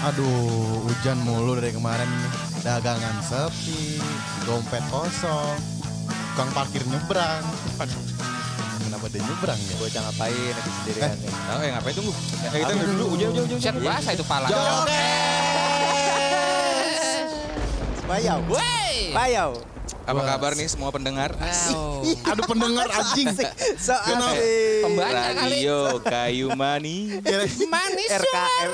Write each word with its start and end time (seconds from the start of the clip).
Aduh, 0.00 0.80
hujan 0.88 1.20
mulu 1.20 1.60
dari 1.60 1.76
kemarin 1.76 2.08
nih. 2.08 2.32
Dagangan 2.64 3.20
sepi, 3.20 4.00
dompet 4.48 4.80
kosong, 4.88 5.60
tukang 6.32 6.48
parkir 6.56 6.80
nyebrang. 6.88 7.44
Aduh, 7.76 8.00
kenapa 8.80 9.12
dia 9.12 9.20
nyebrang 9.20 9.60
ya? 9.60 9.74
Bocah 9.76 10.00
ngapain 10.08 10.52
lagi 10.56 10.70
sendirian 10.72 11.12
nih. 11.20 11.32
Oh, 11.52 11.60
eh 11.60 11.70
ngapain 11.76 11.92
tunggu? 11.92 12.12
Ya, 12.40 12.48
kita 12.48 12.72
dulu 12.72 12.84
dulu, 12.88 13.04
hujan, 13.12 13.28
hujan, 13.36 13.44
hujan. 13.52 13.72
Buset 13.76 13.92
basah 13.92 14.12
itu 14.16 14.24
pala. 14.24 14.48
Bayau. 18.08 18.40
Wey. 18.48 18.96
Bayau. 19.12 19.52
Apa 20.08 20.20
kabar 20.26 20.56
nih 20.56 20.66
semua 20.66 20.88
pendengar? 20.90 21.36
Wow. 21.36 22.02
Aduh 22.32 22.44
pendengar 22.48 22.88
anjing. 22.96 23.36
So 23.76 23.92
Kenapa? 24.00 24.32
asik. 24.32 24.40
Pembaca 24.80 25.28
kali. 25.36 25.60
Radio 25.60 25.78
Kayu 26.00 26.48
Mani. 26.56 27.20
Manis 27.68 28.08
RKM. 28.08 28.72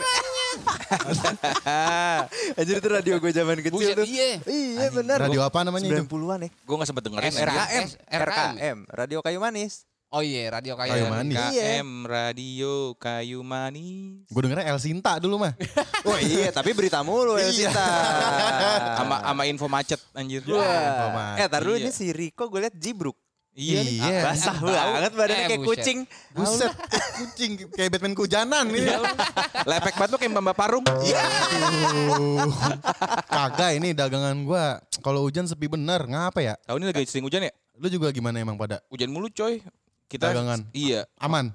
Anjir 2.59 2.77
itu 2.79 2.89
radio 2.89 3.15
gue 3.17 3.33
zaman 3.33 3.59
kecil 3.59 3.75
Buset, 3.75 3.97
tuh. 3.97 4.07
iya. 4.07 4.39
Iya 4.45 4.89
benar. 4.91 5.19
Radio 5.23 5.41
apa 5.43 5.63
namanya 5.63 5.87
itu? 5.87 6.05
90-an 6.05 6.47
ya. 6.47 6.51
Gue 6.63 6.75
gak 6.77 6.89
sempet 6.89 7.03
dengerin. 7.05 7.31
Anjir. 7.31 7.47
RKM. 7.47 7.87
RKM. 8.07 8.23
RKM. 8.23 8.79
Radio 8.89 9.19
Kayu 9.21 9.39
Manis. 9.39 9.85
Oh 10.07 10.23
iya, 10.23 10.47
radio 10.49 10.79
kayu, 10.79 11.03
Kayu 11.03 11.11
manis. 11.11 11.35
KM 11.35 11.89
Radio 12.07 12.95
Kayu 12.95 13.43
Mani. 13.43 14.23
Gue 14.31 14.39
dengernya 14.39 14.71
El 14.71 14.79
Sinta 14.79 15.19
dulu 15.19 15.43
mah. 15.43 15.53
Oh 16.07 16.15
iya, 16.15 16.55
tapi 16.55 16.71
berita 16.71 17.03
mulu 17.03 17.35
ya 17.35 17.51
Iya. 17.51 17.75
Sita. 17.75 17.89
Sama 18.95 19.19
sama 19.19 19.43
info 19.45 19.67
macet 19.67 19.99
anjir. 20.15 20.47
Wah. 20.47 20.63
Paman. 21.11 21.43
Eh, 21.43 21.47
tar 21.51 21.67
dulu 21.67 21.75
Iya. 21.75 21.83
ini 21.83 21.91
si 21.91 22.15
Riko 22.15 22.47
gue 22.47 22.63
liat 22.63 22.79
jibruk. 22.79 23.19
Iya. 23.57 23.81
nih. 23.81 23.97
Iya. 23.99 24.21
Basah 24.23 24.57
banget 24.61 25.13
badannya 25.13 25.41
Eh, 25.41 25.49
kayak 25.49 25.61
buset. 25.61 25.71
kucing. 25.81 25.99
Buset, 26.31 26.73
kucing 27.17 27.51
kayak 27.73 27.89
Batman 27.91 28.13
kujanan 28.13 28.65
ini. 28.69 28.85
Lepek 29.65 29.95
banget 29.97 30.11
tuh 30.13 30.19
kayak 30.21 30.33
Mbak 30.35 30.53
Parung. 30.55 30.85
Aduh. 30.85 32.53
Kagak 33.27 33.71
ini 33.75 33.93
dagangan 33.93 34.37
gua. 34.43 34.81
Kalau 35.01 35.25
hujan 35.25 35.45
sepi 35.45 35.67
bener, 35.67 36.05
ngapa 36.05 36.39
ya? 36.39 36.55
Tahu 36.63 36.77
ini 36.79 36.87
lagi 36.87 37.07
sering 37.07 37.25
hujan 37.25 37.43
ya? 37.43 37.53
Lu 37.75 37.89
juga 37.89 38.09
gimana 38.11 38.37
emang 38.37 38.57
pada? 38.57 38.85
Hujan 38.89 39.09
mulu 39.09 39.29
coy. 39.29 39.65
Kita 40.07 40.31
Dagangan. 40.31 40.69
Iya. 40.71 41.03
Aman, 41.17 41.51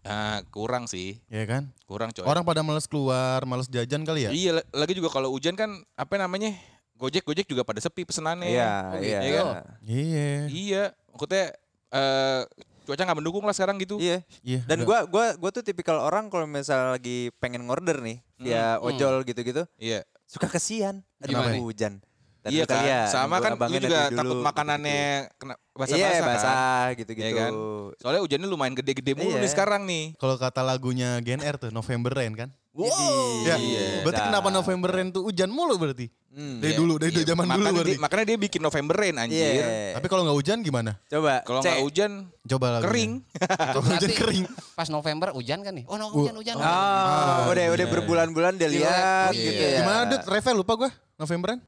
Nah, 0.00 0.38
kurang 0.48 0.86
sih. 0.86 1.18
ya 1.26 1.42
kan? 1.42 1.66
Kurang 1.82 2.14
coy. 2.14 2.22
Orang 2.22 2.44
pada 2.44 2.62
males 2.62 2.86
keluar, 2.86 3.42
males 3.42 3.66
jajan 3.66 4.04
kali 4.04 4.22
ya? 4.22 4.30
Iya, 4.30 4.50
la- 4.54 4.68
lagi 4.76 4.94
juga 4.94 5.10
kalau 5.10 5.34
hujan 5.34 5.52
kan 5.52 5.66
apa 5.92 6.14
namanya? 6.14 6.54
Gojek 6.94 7.26
Gojek 7.26 7.44
juga 7.44 7.60
pada 7.60 7.76
sepi 7.76 8.06
pesenannya. 8.06 8.46
Iya, 8.46 8.70
Oh, 8.86 9.02
iya. 9.02 9.18
iya. 9.20 9.42
Iya. 9.82 10.30
Iya, 10.46 10.82
maksudnya 11.16 11.56
eh 11.90 12.42
cuaca 12.86 13.02
nggak 13.02 13.18
mendukung 13.18 13.42
lah 13.42 13.50
sekarang 13.50 13.80
gitu. 13.82 13.98
Iya. 13.98 14.22
Iya. 14.46 14.62
Dan 14.68 14.86
gua 14.86 15.08
gua 15.08 15.34
gua 15.34 15.50
tuh 15.50 15.64
tipikal 15.64 15.98
orang 15.98 16.30
kalau 16.30 16.46
misal 16.46 16.94
lagi 16.94 17.34
pengen 17.42 17.66
ngorder 17.66 17.98
nih 17.98 18.22
Hmm. 18.38 18.84
ojol 18.84 19.24
gitu-gitu, 19.24 19.64
Iya. 19.80 20.04
suka 20.28 20.46
kesian. 20.46 21.00
Aduh 21.18 21.34
Gimana? 21.34 21.56
hujan. 21.58 21.98
Dan 22.46 22.54
iya 22.54 22.62
kan, 22.62 22.78
kalian, 22.78 23.06
sama 23.10 23.36
kan 23.42 23.50
lu 23.50 23.58
abangnya 23.58 23.80
juga 23.82 23.98
nanti 24.06 24.14
takut 24.14 24.38
dulu, 24.38 24.46
makanannya 24.46 25.02
kena 25.34 25.54
basah-basah 25.74 25.98
Iya, 25.98 26.10
kan. 26.14 26.28
basah 26.30 26.84
gitu-gitu. 26.94 27.26
Iya 27.26 27.32
kan? 27.34 27.52
Soalnya 27.98 28.20
hujannya 28.22 28.46
lumayan 28.46 28.74
gede-gede 28.78 29.12
mulu 29.18 29.34
Iya. 29.34 29.42
nih 29.42 29.50
sekarang 29.50 29.82
nih. 29.82 30.04
Kalau 30.14 30.38
kata 30.38 30.62
lagunya 30.62 31.18
Gen 31.26 31.42
R 31.42 31.58
tuh 31.58 31.74
November 31.74 32.14
Rain 32.14 32.38
kan? 32.38 32.54
Wow. 32.76 33.40
Ya. 33.42 33.56
Iya. 33.56 34.04
Berarti 34.04 34.20
kenapa 34.22 34.48
November 34.52 34.92
Rain 34.92 35.08
tuh 35.08 35.24
hujan 35.24 35.48
mulu 35.48 35.80
berarti? 35.80 36.12
Hmm. 36.28 36.60
Dari 36.60 36.76
Iya. 36.76 36.78
dulu, 36.78 36.94
dari 37.00 37.08
Iya, 37.10 37.24
zaman 37.26 37.42
dulu 37.42 37.52
makanya 37.56 37.72
berarti. 37.72 37.88
dia, 37.88 37.96
makanya 37.98 38.24
dia 38.28 38.36
bikin 38.38 38.60
November 38.60 38.94
Rain 38.94 39.16
anjir. 39.16 39.40
Iya. 39.40 39.96
Tapi 39.96 40.06
kalau 40.06 40.22
nggak 40.22 40.36
hujan 40.36 40.58
gimana? 40.60 40.90
Coba 41.08 41.40
Kalau 41.40 41.60
nggak 41.64 41.80
hujan 41.80 42.10
Coba 42.44 42.66
lagunya. 42.68 42.84
kering. 42.86 43.12
Kalau 43.72 43.82
hujan 43.82 44.10
kering. 44.12 44.44
Pas 44.76 44.88
November 44.88 45.28
hujan 45.32 45.58
kan 45.60 45.72
nih? 45.72 45.84
Oh, 45.88 45.96
no, 45.96 46.12
hujan, 46.12 46.36
hujan. 46.36 46.54
Oh, 46.54 47.48
udah 47.48 47.64
udah 47.72 47.80
iya. 47.80 47.86
berbulan-bulan 47.88 48.52
dia 48.54 48.68
lihat 48.68 49.32
Iya. 49.32 49.40
gitu 49.40 49.62
ya. 49.64 49.78
Gimana 49.80 50.00
Dut? 50.06 50.22
Reva 50.28 50.50
lupa 50.52 50.72
gua 50.76 50.90
November 51.16 51.56
Rain? 51.56 51.60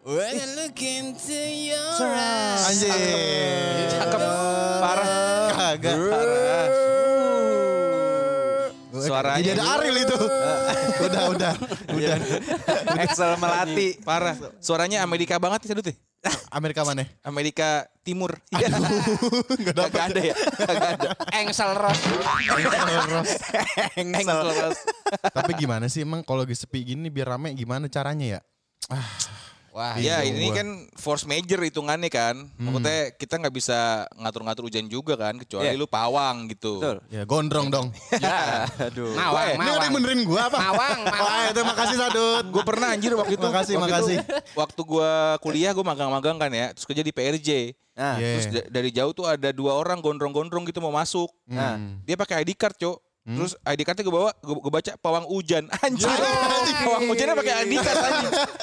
When 0.00 0.20
I 0.32 0.48
look 0.58 0.76
into 0.78 1.32
your 1.64 1.96
Anjir. 2.62 2.92
Cakep. 3.90 4.20
Parah. 4.80 5.48
Kagak. 5.50 5.96
Parah. 5.96 6.66
Jadi 9.14 9.22
Suaranya 9.22 9.52
ada 9.54 9.64
Ariel 9.78 9.96
itu. 10.02 10.16
udah, 11.06 11.22
udah. 11.30 11.52
Udah. 11.94 12.16
Excel 13.06 13.30
melati. 13.38 13.88
parah. 14.02 14.34
Suaranya 14.58 15.06
Amerika 15.06 15.38
banget 15.38 15.70
sih 15.70 15.74
Dut. 15.74 15.86
ya? 15.90 15.94
Amerika 16.48 16.88
mana? 16.88 17.04
Amerika 17.20 17.84
Timur. 18.00 18.32
Iya. 18.48 18.72
Enggak. 19.60 19.92
Gak 19.92 20.04
ada 20.10 20.20
ya? 20.20 20.34
Gak 20.34 20.92
ada. 20.98 21.08
Engsel 21.36 21.72
Ross. 21.76 22.00
Excel. 23.94 24.72
Tapi 25.30 25.52
gimana 25.54 25.86
sih 25.92 26.02
emang 26.02 26.24
kalau 26.24 26.42
lagi 26.42 26.56
sepi 26.56 26.80
gini 26.82 27.12
biar 27.12 27.36
rame 27.36 27.52
gimana 27.52 27.86
caranya 27.92 28.38
ya? 28.38 28.40
Wah, 29.74 29.98
Ya 29.98 30.22
ini 30.22 30.48
gua. 30.48 30.56
kan 30.56 30.68
force 30.94 31.26
major 31.26 31.58
hitungannya 31.58 32.06
kan. 32.06 32.46
Maksudnya 32.54 33.10
kita 33.12 33.36
nggak 33.36 33.50
bisa 33.52 33.78
ngatur-ngatur 34.14 34.64
hujan 34.64 34.86
juga 34.86 35.18
kan. 35.18 35.34
Kecuali 35.34 35.66
Iya. 35.66 35.74
lu 35.74 35.84
pawang 35.84 36.46
gitu. 36.46 36.78
Betul. 36.78 36.98
Ya 37.10 37.22
gondrong 37.24 37.68
dong. 37.68 37.90
Ya, 38.14 38.70
aduh. 38.80 39.10
Mawang, 39.12 39.46
Ini 39.50 39.58
ada 39.58 39.66
yang 39.66 39.74
mawang. 39.74 39.92
benerin 39.92 40.20
gua 40.22 40.40
apa? 40.46 40.58
Mawang, 40.62 40.98
mawang. 41.02 41.26
Wah, 41.26 41.44
itu 41.50 41.60
makasih 41.60 41.96
Sadut. 41.98 42.44
Gue 42.48 42.62
pernah 42.62 42.88
anjir 42.88 43.10
waktu 43.12 43.34
itu. 43.34 43.42
Makasih, 43.44 43.74
waktu 43.74 43.84
makasih. 43.84 44.16
Itu, 44.16 44.34
waktu 44.62 44.80
gue 44.80 45.10
kuliah 45.40 45.70
gue 45.72 45.82
magang-magang 45.84 46.36
kan 46.38 46.50
ya. 46.50 46.70
Terus 46.70 46.86
kerja 46.86 47.02
di 47.02 47.10
PRJ. 47.10 47.48
Nah, 47.94 48.14
Iya. 48.16 48.30
Terus 48.32 48.46
da- 48.48 48.68
dari 48.72 48.90
jauh 48.90 49.10
tuh 49.10 49.26
ada 49.26 49.50
dua 49.50 49.74
orang 49.74 49.98
gondrong-gondrong 49.98 50.62
gitu 50.64 50.78
mau 50.78 50.90
masuk. 50.90 51.34
nah. 51.44 51.74
Dia 52.02 52.14
pakai 52.14 52.40
ID 52.40 52.54
card, 52.54 52.78
Cok. 52.78 52.98
Terus 53.24 53.56
ID 53.58 53.80
cardnya 53.82 54.04
gue 54.04 54.12
bawa, 54.14 54.30
gue 54.36 54.68
baca 54.70 54.92
pawang 54.96 55.24
hujan. 55.24 55.64
Anjir. 55.80 56.12
pawang 56.84 57.08
hujannya 57.08 57.34
pakai 57.34 57.54
ID 57.64 57.72
card. 57.78 57.96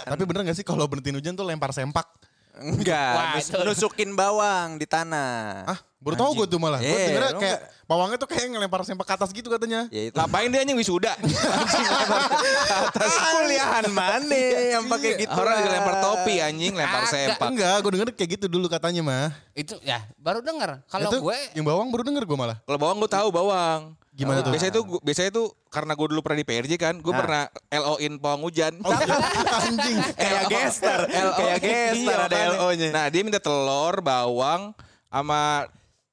Tapi 0.05 0.23
bener 0.23 0.41
gak 0.45 0.55
sih 0.55 0.61
kalau 0.61 0.85
berhentiin 0.85 1.17
hujan 1.17 1.33
tuh 1.33 1.41
lempar 1.41 1.73
sempak? 1.73 2.05
Enggak, 2.53 3.13
Wah, 3.15 3.25
nus- 3.33 3.49
itu- 3.49 3.63
nusukin 3.63 4.13
bawang 4.13 4.77
di 4.77 4.85
tanah. 4.85 5.65
Ah, 5.65 5.79
baru 6.01 6.15
tahu 6.17 6.31
gue 6.35 6.47
tuh 6.47 6.57
malah. 6.57 6.81
Gue 6.81 6.89
Iya, 6.89 7.05
dengernya 7.07 7.33
kayak 7.37 7.59
pawangnya 7.85 8.17
tuh 8.17 8.25
kayak 8.25 8.45
ngelempar 8.49 8.81
sempak 8.81 9.05
ke 9.05 9.13
atas 9.13 9.29
gitu 9.29 9.47
katanya. 9.47 9.85
Ya 9.87 10.09
itu 10.09 10.17
Ngapain 10.17 10.49
dia 10.49 10.59
anjing 10.59 10.73
wisuda? 10.75 11.13
atas 12.89 13.13
kuliahan 13.35 13.85
mana 13.87 14.41
yang 14.71 14.83
pakai 14.87 15.11
gitu. 15.19 15.31
Orang 15.31 15.53
juga 15.57 15.69
lempar 15.71 15.95
topi 15.99 16.35
anjing, 16.37 16.73
lempar 16.73 17.03
sempak. 17.05 17.47
Enggak, 17.47 17.75
gue 17.79 17.91
denger 17.93 18.07
kayak 18.13 18.29
gitu 18.35 18.45
dulu 18.47 18.65
katanya 18.65 19.01
mah. 19.01 19.29
Itu 19.53 19.77
ya 19.81 20.01
baru 20.17 20.41
denger. 20.41 20.81
Kalau 20.87 21.09
gue 21.11 21.37
yang 21.53 21.65
bawang 21.65 21.87
baru 21.89 22.03
denger 22.03 22.23
gue 22.25 22.37
malah. 22.39 22.57
Kalau 22.59 22.77
bawang 22.77 22.97
gue 22.97 23.11
tahu 23.11 23.27
bawang. 23.29 23.93
Gimana 24.11 24.43
tuh? 24.43 24.51
Biasanya 24.51 24.73
tuh 24.73 24.83
gua- 24.83 25.01
biasanya 25.01 25.31
tuh 25.31 25.47
karena 25.69 25.95
gue 25.95 26.07
dulu 26.09 26.19
pernah 26.19 26.37
di 26.37 26.45
PRJ 26.45 26.73
kan, 26.75 26.95
gue 26.99 27.09
Ah. 27.09 27.17
pernah 27.17 27.41
LO-in 27.71 28.19
pawang 28.19 28.43
hujan. 28.43 28.73
Anjing. 29.65 29.97
Kayak 30.13 30.41
gestar, 30.49 30.99
kayak 31.07 31.57
gestar 31.63 32.17
ada. 32.27 32.37
LO-nya. 32.51 32.89
Nah, 32.91 33.05
dia 33.07 33.21
minta 33.23 33.39
telur, 33.39 34.03
bawang 34.03 34.75
sama 35.07 35.63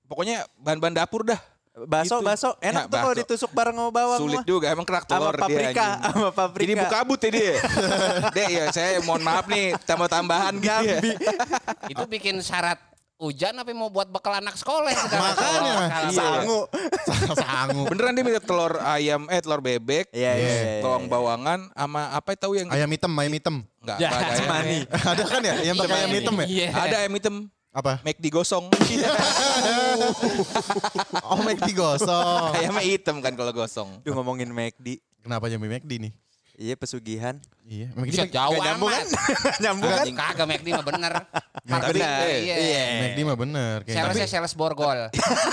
pokoknya 0.09 0.43
bahan-bahan 0.57 0.97
dapur 0.97 1.23
dah. 1.23 1.39
Baso, 1.79 2.19
Gitu. 2.19 2.27
baso. 2.27 2.51
Enak 2.59 2.85
Ya, 2.85 2.91
tuh 2.91 2.99
kalau 2.99 3.15
ditusuk 3.15 3.51
bareng 3.53 3.77
sama 3.77 3.91
bawang 3.95 4.19
Sulit 4.19 4.43
mah. 4.43 4.45
juga 4.45 4.67
emang 4.67 4.83
kerak 4.83 5.07
telur 5.07 5.31
dia 5.31 5.43
paprika, 5.47 5.87
sama 6.03 6.31
paprika. 6.33 6.65
Jadi 6.65 6.75
buka 6.75 6.91
kabut 6.93 7.19
ya 7.21 7.31
dia. 7.31 7.53
Dek 8.35 8.49
ya 8.51 8.65
saya 8.73 8.91
mohon 8.99 9.23
maaf 9.23 9.47
nih 9.47 9.79
tambah-tambahan 9.87 10.59
gitu 10.59 10.75
ya. 10.83 10.99
itu 11.95 12.03
bikin 12.09 12.43
syarat 12.43 12.83
hujan 13.15 13.51
apa 13.53 13.71
mau 13.73 13.87
buat 13.89 14.07
bekal 14.09 14.31
anak 14.33 14.55
sekolah 14.55 14.91
sekarang. 14.91 15.23
Makanya. 15.23 15.75
Iya. 16.03 16.11
Sangu. 16.11 16.61
Sangu. 17.33 17.83
Beneran 17.87 18.11
dia 18.13 18.25
minta 18.25 18.43
telur 18.43 18.75
ayam 18.79 19.27
eh 19.27 19.39
telur 19.39 19.59
bebek, 19.61 20.11
Iya, 20.11 20.33
iya. 20.35 20.51
iya. 20.75 20.83
bawang 20.83 21.07
bawangan 21.07 21.71
sama 21.73 22.11
apa 22.11 22.35
tahu 22.35 22.55
yang 22.55 22.71
Ayam 22.71 22.87
hitam, 22.89 23.15
ayam 23.15 23.33
hitam. 23.33 23.57
enggak 23.79 23.99
Ya, 23.99 24.09
ada 24.11 24.35
ayam. 24.35 24.83
Ada 24.91 25.23
kan 25.25 25.41
ya? 25.41 25.55
Yang 25.63 25.77
pakai 25.79 25.95
ayam 25.97 26.11
hitam 26.13 26.35
ya? 26.37 26.47
Iya. 26.47 26.69
Ada 26.73 26.97
ayam 27.03 27.15
hitam. 27.15 27.37
Apa? 27.73 28.01
Make 28.03 28.19
digosong. 28.19 28.69
Oh, 31.29 31.43
McD 31.43 31.75
gosong. 31.75 32.55
Ayamnya 32.55 32.83
hitam 32.83 33.21
kan 33.21 33.35
kalau 33.35 33.53
gosong. 33.53 34.01
Duh 34.01 34.15
ngomongin 34.15 34.49
McD. 34.49 35.03
Kenapa 35.21 35.51
jadi 35.51 35.61
McD 35.61 36.09
nih? 36.09 36.13
Iya 36.59 36.75
pesugihan. 36.75 37.39
Iya, 37.69 37.93
McD 37.95 38.15
Buset, 38.19 38.31
jauh 38.35 38.59
nyambung 38.59 38.91
amat. 38.91 39.07
nyambung 39.63 39.91
kan? 39.91 40.07
Kagak 40.11 40.47
McD 40.49 40.67
mah 40.75 40.85
bener. 40.87 41.13
Bener. 41.63 42.27
Iya. 42.41 42.57
Iya. 42.57 42.85
McD 43.05 43.19
mah 43.23 43.37
bener. 43.39 43.77
Kayak 43.85 43.97
Salesnya 44.11 44.27
sales 44.27 44.55
borgol. 44.59 44.99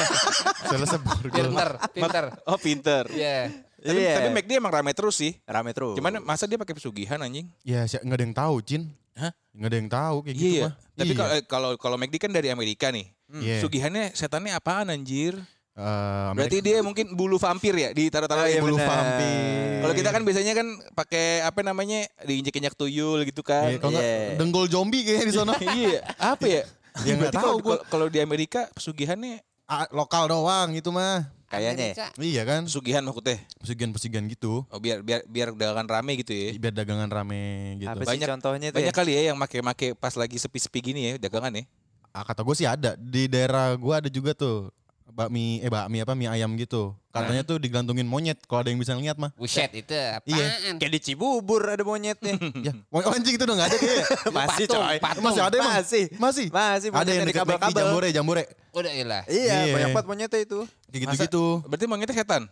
Salesnya 0.71 0.99
borgol. 1.03 1.29
Pinter, 1.33 1.69
pinter. 1.93 2.25
Oh 2.47 2.57
pinter. 2.57 3.03
Iya. 3.11 3.51
Tapi, 3.85 4.01
Iya. 4.01 4.13
tapi 4.17 4.27
McD 4.33 4.51
emang 4.55 4.73
rame 4.73 4.91
terus 4.91 5.15
sih. 5.15 5.37
Rame 5.45 5.69
terus. 5.69 5.93
Cuman 5.93 6.17
masa 6.19 6.43
dia 6.43 6.57
pakai 6.57 6.73
pesugihan 6.73 7.17
anjing? 7.17 7.45
Ya, 7.61 7.85
si- 7.85 7.95
nggak 7.95 8.17
ada 8.17 8.25
yang 8.25 8.33
tahu, 8.35 8.55
Cin. 8.59 8.89
Hah? 9.13 9.29
Nggak 9.51 9.69
ada 9.69 9.77
yang 9.77 9.89
tahu 9.89 10.15
kayak 10.21 10.35
gitu 10.35 10.49
Iya. 10.51 10.63
mah. 10.65 10.73
Tapi 10.91 11.05
Iya. 11.05 11.15
kalau 11.15 11.31
eh, 11.31 11.43
kalau 11.45 11.69
kalau 11.77 11.95
McD 11.95 12.15
kan 12.17 12.31
dari 12.31 12.49
Amerika 12.49 12.89
nih. 12.89 13.13
Iya. 13.31 13.61
Sugihannya 13.61 14.11
setannya 14.11 14.51
apaan 14.51 14.89
anjir? 14.89 15.37
Eh, 15.75 16.29
Berarti 16.31 16.59
dia 16.59 16.79
mungkin 16.79 17.13
bulu 17.13 17.35
vampir 17.35 17.75
ya 17.75 17.91
ditaruh-taruh 17.91 18.41
Oh, 18.41 18.49
iya, 18.49 18.59
bulu 18.59 18.75
bener. 18.75 18.87
vampir. 18.87 19.75
Kalau 19.77 19.93
kita 19.93 20.09
kan 20.09 20.21
biasanya 20.23 20.53
kan 20.53 20.67
pakai 20.93 21.25
apa 21.41 21.59
namanya 21.61 21.99
diinjek-injek 22.21 22.73
tuyul 22.73 23.21
gitu 23.21 23.39
kan. 23.39 23.69
Iya, 23.69 23.77
kalau 23.77 23.91
nggak 23.93 24.07
Iya. 24.07 24.35
denggol 24.35 24.65
zombie 24.65 25.03
kayaknya 25.03 25.25
di 25.25 25.35
sana. 25.35 25.51
iya, 25.77 25.99
apa 26.17 26.45
ya? 26.45 26.63
Ya, 26.97 27.11
nggak 27.13 27.27
Berarti 27.27 27.35
tahu 27.35 27.43
kalau 27.45 27.57
gua. 27.59 27.67
kalau- 27.69 27.85
kalau 27.85 28.07
di 28.07 28.19
Amerika 28.19 28.71
pesugihannya 28.71 29.43
Ah, 29.65 29.89
lokal 29.91 30.29
doang 30.29 30.71
itu 30.71 30.87
mah. 30.89 31.25
Kayaknya 31.57 31.85
ya. 31.85 31.93
Amerika. 31.95 32.05
Iya 32.21 32.41
kan? 32.43 32.61
Pesugihan 32.67 33.03
maksudnya. 33.03 33.37
Pesugihan-pesugihan 33.59 34.25
gitu. 34.27 34.53
Oh 34.67 34.79
biar 34.79 34.99
biar 35.01 35.21
biar 35.25 35.47
dagangan 35.51 35.87
rame 35.87 36.11
gitu 36.19 36.31
ya. 36.31 36.49
Biar 36.55 36.73
dagangan 36.73 37.09
rame 37.09 37.41
gitu. 37.79 37.89
Apa 37.89 38.03
sih 38.03 38.09
Banyak- 38.15 38.29
contohnya 38.29 38.67
itu 38.71 38.77
Banyak 38.77 38.93
ya? 38.93 38.99
kali 38.99 39.11
ya 39.13 39.21
yang 39.33 39.37
make-make 39.37 39.95
pas 39.95 40.13
lagi 40.13 40.37
sepi-sepi 40.37 40.79
gini 40.81 41.01
ya 41.01 41.11
dagangan 41.17 41.53
ya. 41.55 41.63
Ah, 42.11 42.23
kata 42.23 42.41
gue 42.41 42.55
sih 42.55 42.63
ada. 42.63 42.95
Di 42.95 43.27
daerah 43.27 43.75
gue 43.75 43.91
ada 43.91 44.07
juga 44.07 44.31
tuh. 44.31 44.71
Bakmi, 45.15 45.63
eh 45.63 45.71
bakmi 45.71 46.03
apa, 46.03 46.11
mie 46.11 46.27
ayam 46.27 46.59
gitu. 46.59 46.91
Katanya 47.07 47.47
tuh 47.47 47.55
digantungin 47.55 48.03
monyet 48.03 48.35
kalau 48.43 48.59
ada 48.59 48.67
yang 48.67 48.75
bisa 48.75 48.91
ngeliat 48.91 49.15
mah. 49.15 49.31
Buset 49.39 49.71
itu 49.71 49.95
apaan? 49.95 50.27
Iya. 50.27 50.75
Kayak 50.75 50.91
di 50.91 50.99
Cibubur 50.99 51.63
ada 51.63 51.79
monyetnya. 51.81 52.35
ya, 52.67 52.75
oh, 52.91 52.99
anjing 53.07 53.39
itu 53.39 53.47
udah 53.47 53.55
gak 53.55 53.67
ada 53.71 53.77
kayaknya. 53.79 54.05
Masih 54.35 54.65
Patung, 54.67 54.83
coy. 54.83 54.97
patung. 54.99 55.23
Masih 55.23 55.41
ada 55.47 55.55
emang? 55.55 55.73
Masih. 55.79 56.03
Masih? 56.19 56.47
Masih 56.51 56.87
ada 56.91 57.09
yang 57.09 57.23
deket 57.23 57.39
McD, 57.39 57.47
kabel-kabel. 57.47 57.79
jambore, 57.79 58.07
jambore. 58.11 58.43
Udah 58.75 58.91
ilah. 58.91 59.23
Iya, 59.31 59.55
Iya. 59.63 59.71
banyak 59.71 59.89
banget 59.95 60.07
monyetnya 60.11 60.39
itu. 60.43 60.59
Kayak 60.91 61.01
gitu-gitu. 61.07 61.45
Berarti 61.63 61.85
monyetnya 61.87 62.15
setan. 62.19 62.43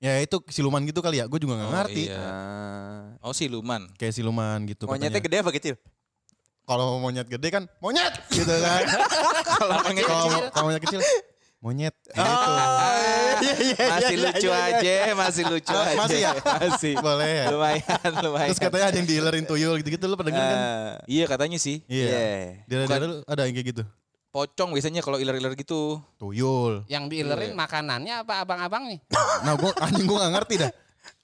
Ya 0.00 0.12
itu 0.24 0.36
siluman 0.48 0.80
gitu 0.88 1.04
kali 1.04 1.20
ya. 1.20 1.28
Gue 1.28 1.44
juga 1.44 1.60
gak 1.60 1.68
Oh, 1.68 1.72
ngerti. 1.76 2.02
iya. 2.08 2.16
Ah. 2.16 3.04
Oh 3.20 3.36
siluman. 3.36 3.84
Kayak 4.00 4.16
siluman 4.16 4.64
gitu 4.64 4.88
Monyetnya 4.88 5.20
katanya. 5.20 5.26
gede 5.28 5.36
apa 5.44 5.50
kecil? 5.52 5.74
Kalau 6.64 6.96
monyet 6.96 7.24
gede 7.24 7.48
kan 7.48 7.64
monyet 7.80 8.12
gitu 8.28 8.48
kan. 8.48 8.84
Kalau 9.60 9.76
monyet 9.84 10.04
Kalau 10.04 10.24
kecil 10.24 10.40
kalau 10.48 10.64
monyet 10.68 10.82
kecil 10.84 11.00
monyet 11.58 11.90
gitu. 12.06 12.22
iya, 13.42 13.54
iya, 13.58 13.84
masih 13.90 14.14
iya, 14.14 14.24
lucu 14.30 14.46
iya, 14.46 14.58
iya. 14.58 14.78
aja, 14.78 14.94
masih 15.14 15.44
lucu 15.46 15.74
Ah, 15.74 15.82
aja. 15.84 15.96
masih 15.98 16.18
ya? 16.22 16.32
Masih. 16.62 16.92
Boleh 16.98 17.30
ya. 17.34 17.44
lumayan, 17.50 18.12
lumayan. 18.22 18.48
Terus 18.50 18.60
katanya 18.62 18.86
ada 18.90 18.96
yang 18.98 19.08
dealerin 19.10 19.44
tuyul 19.44 19.74
gitu-gitu 19.78 20.04
lu 20.06 20.14
pernah 20.14 20.30
denger 20.34 20.44
kan? 20.44 20.58
Ah, 20.58 20.92
Iya 21.06 21.24
katanya 21.26 21.58
sih. 21.58 21.82
Iya. 21.86 22.06
Iya. 22.06 22.26
Daerah-daerah 22.66 23.06
lu 23.06 23.16
ada 23.26 23.42
yang 23.46 23.54
kayak 23.54 23.68
gitu. 23.74 23.82
Pocong 24.28 24.70
biasanya 24.70 25.00
kalau 25.02 25.18
iler-iler 25.18 25.52
gitu. 25.54 25.98
Tuyul. 26.14 26.86
Yang 26.86 27.04
diilerin 27.10 27.52
makanannya 27.54 28.22
apa 28.22 28.44
abang-abang 28.46 28.86
nih? 28.86 28.98
Nah 29.46 29.54
gua 29.54 29.70
anjing 29.78 30.06
gua 30.06 30.26
gak 30.26 30.34
ngerti 30.38 30.54
dah. 30.62 30.72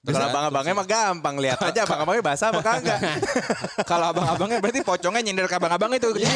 Kalau 0.01 0.27
abang-abangnya 0.29 0.73
mah 0.73 0.87
gampang 0.87 1.35
lihat 1.37 1.59
aja 1.61 1.83
abang-abangnya 1.83 2.23
basah 2.25 2.49
apa 2.49 2.61
kagak. 2.61 2.99
Kalau 3.91 4.11
abang-abangnya 4.11 4.57
berarti 4.57 4.81
pocongnya 4.81 5.21
nyender 5.21 5.45
ke 5.45 5.55
abang-abang 5.55 5.91
itu. 5.93 6.09
Iya, 6.15 6.31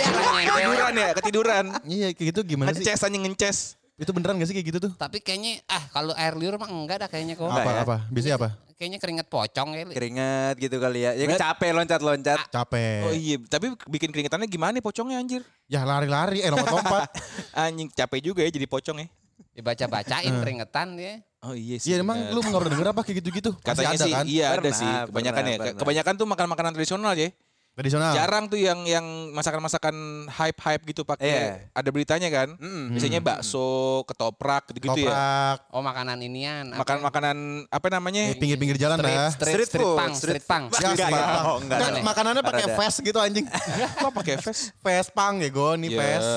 ketiduran 0.45 0.93
ya, 0.93 1.09
ketiduran. 1.17 1.65
Iya 1.83 2.07
kayak 2.13 2.27
gitu 2.29 2.39
gimana 2.45 2.69
sih? 2.71 2.81
Ngeces 2.85 3.01
aja 3.01 3.17
ngeces. 3.17 3.57
Itu 3.99 4.15
beneran 4.15 4.39
gak 4.39 4.47
sih 4.47 4.55
kayak 4.55 4.67
gitu 4.71 4.79
tuh? 4.87 4.91
Tapi 4.95 5.19
kayaknya 5.19 5.59
ah 5.67 5.83
kalau 5.91 6.15
air 6.15 6.31
liur 6.39 6.55
mah 6.55 6.71
enggak 6.71 7.03
dah 7.03 7.09
kayaknya 7.11 7.35
kok. 7.35 7.51
Enggak 7.51 7.67
Apa 7.67 7.71
ya? 7.75 7.81
apa? 7.83 7.97
Biasanya 8.07 8.35
apa? 8.39 8.49
Kayaknya 8.79 8.99
keringet 9.03 9.27
pocong 9.27 9.69
kali. 9.75 9.91
Keringet 9.91 10.55
gitu 10.55 10.75
kali 10.79 10.99
ya. 11.03 11.11
Ya 11.11 11.25
kan 11.35 11.51
capek 11.51 11.69
loncat-loncat. 11.75 12.39
Capek. 12.47 13.03
Oh 13.03 13.11
iya, 13.11 13.35
tapi 13.51 13.75
bikin 13.91 14.15
keringetannya 14.15 14.47
gimana 14.47 14.79
nih 14.79 14.83
pocongnya 14.87 15.19
anjir? 15.19 15.43
Ya 15.67 15.83
lari-lari, 15.83 16.39
eh 16.39 16.47
lompat-lompat. 16.47 17.11
Anjing 17.67 17.91
capek 17.91 18.23
juga 18.23 18.39
ya 18.39 18.49
jadi 18.55 18.63
pocong 18.71 19.03
ya. 19.03 19.07
Dibaca-bacain 19.51 20.31
keringetan 20.31 20.95
dia. 20.95 21.19
Oh 21.43 21.51
iya 21.51 21.75
sih. 21.75 21.91
Iya 21.91 22.03
emang 22.03 22.23
bener. 22.23 22.35
lu 22.35 22.39
gak 22.39 22.55
pernah 22.55 22.71
denger 22.71 22.87
apa 22.95 23.01
kayak 23.03 23.17
gitu-gitu? 23.19 23.51
Katanya 23.59 23.89
ada 23.91 23.99
sih 23.99 24.11
kan? 24.15 24.23
iya 24.23 24.45
ada 24.47 24.59
Pernah, 24.63 24.79
sih 24.79 24.91
kebanyakan 25.11 25.39
pernah, 25.43 25.51
ya. 25.51 25.57
Pernah. 25.59 25.79
Kebanyakan 25.83 26.13
tuh 26.15 26.27
makan 26.31 26.47
makanan 26.47 26.71
tradisional 26.75 27.13
ya. 27.19 27.29
Tradisional. 27.71 28.11
Jarang 28.11 28.45
tuh 28.45 28.55
yang 28.55 28.83
yang 28.83 29.01
masakan-masakan 29.31 29.95
hype-hype 30.27 30.83
gitu 30.85 31.01
pakai 31.01 31.25
Iya. 31.25 31.71
ada 31.71 31.89
beritanya 31.89 32.27
kan. 32.27 32.47
Mm. 32.53 32.91
Biasanya 32.91 33.19
bakso, 33.19 33.67
ketoprak 34.03 34.67
gitu-gitu 34.67 34.99
ya. 34.99 35.07
Toprak. 35.07 35.57
Oh 35.71 35.79
makanan 35.79 36.19
inian. 36.19 36.75
Makan 36.75 36.99
makanan 36.99 37.37
apa 37.65 37.87
namanya? 37.89 38.21
Eh, 38.25 38.35
pinggir-pinggir 38.35 38.75
jalan 38.75 38.99
street, 38.99 39.15
dah. 39.15 39.29
street, 39.31 39.47
Street 39.49 39.67
street, 39.69 39.79
food, 39.81 39.95
pang, 39.95 40.11
street 40.11 40.35
street 40.35 40.45
pang. 40.45 40.63
Ya, 40.67 40.89
Enggak, 40.91 41.07
enggak. 41.07 41.23
punk. 41.23 41.39
Oh, 41.41 41.57
enggak. 41.57 41.79
Kan 41.79 41.87
Aneh. 41.89 42.03
makanannya 42.03 42.43
pakai 42.43 42.65
vest 42.73 42.97
gitu 42.99 43.17
anjing. 43.17 43.45
Kok 44.01 44.11
pakai 44.13 44.35
vest? 44.37 44.61
Vest 44.77 45.09
pang 45.11 45.33
ya 45.37 45.49
go 45.49 45.67
nih 45.73 45.89
Ya. 45.89 45.97
vest. 45.97 46.29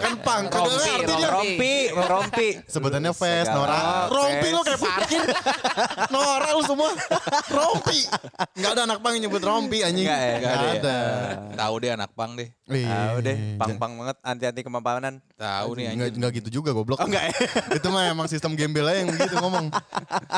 kan 0.00 0.14
pang. 0.20 0.42
Kagak 0.48 0.74
Rompi. 0.74 1.14
Rompi, 1.22 1.74
rompi. 1.94 2.48
Sebutannya 2.66 3.12
vest, 3.12 3.48
Nora. 3.48 4.08
Rompi 4.08 4.48
lu 4.48 4.60
kayak 4.60 4.80
parkir. 4.80 5.22
Nora 6.12 6.48
lu 6.50 6.62
semua. 6.62 6.90
Rompi. 7.46 8.00
Enggak 8.54 8.70
ada 8.72 8.82
anak 8.84 8.98
pang 8.98 9.14
yang 9.14 9.30
nyebut 9.30 9.38
rompi 9.40 9.78
anjing. 9.80 10.02
Enggak 10.02 10.18
ya? 10.18 10.79
Enggak 10.80 11.36
ada. 11.36 11.56
Tahu 11.60 11.74
deh 11.78 11.90
anak 11.92 12.10
pang 12.16 12.30
deh. 12.34 12.48
Iya. 12.66 12.88
Tahu 12.88 13.16
deh, 13.22 13.36
pang-pang 13.60 13.92
banget 14.00 14.16
anti-anti 14.24 14.60
kemampanan. 14.64 15.14
Tahu 15.36 15.68
nih 15.76 15.84
Enggak, 15.92 16.06
anjing. 16.08 16.16
enggak 16.16 16.30
gitu 16.40 16.48
juga 16.60 16.70
goblok. 16.72 16.98
Oh 16.98 17.06
enggak? 17.06 17.30
Itu 17.78 17.88
mah 17.92 18.10
emang 18.10 18.26
sistem 18.26 18.56
gembel 18.58 18.88
aja 18.88 19.04
yang 19.04 19.12
gitu 19.12 19.36
ngomong. 19.38 19.68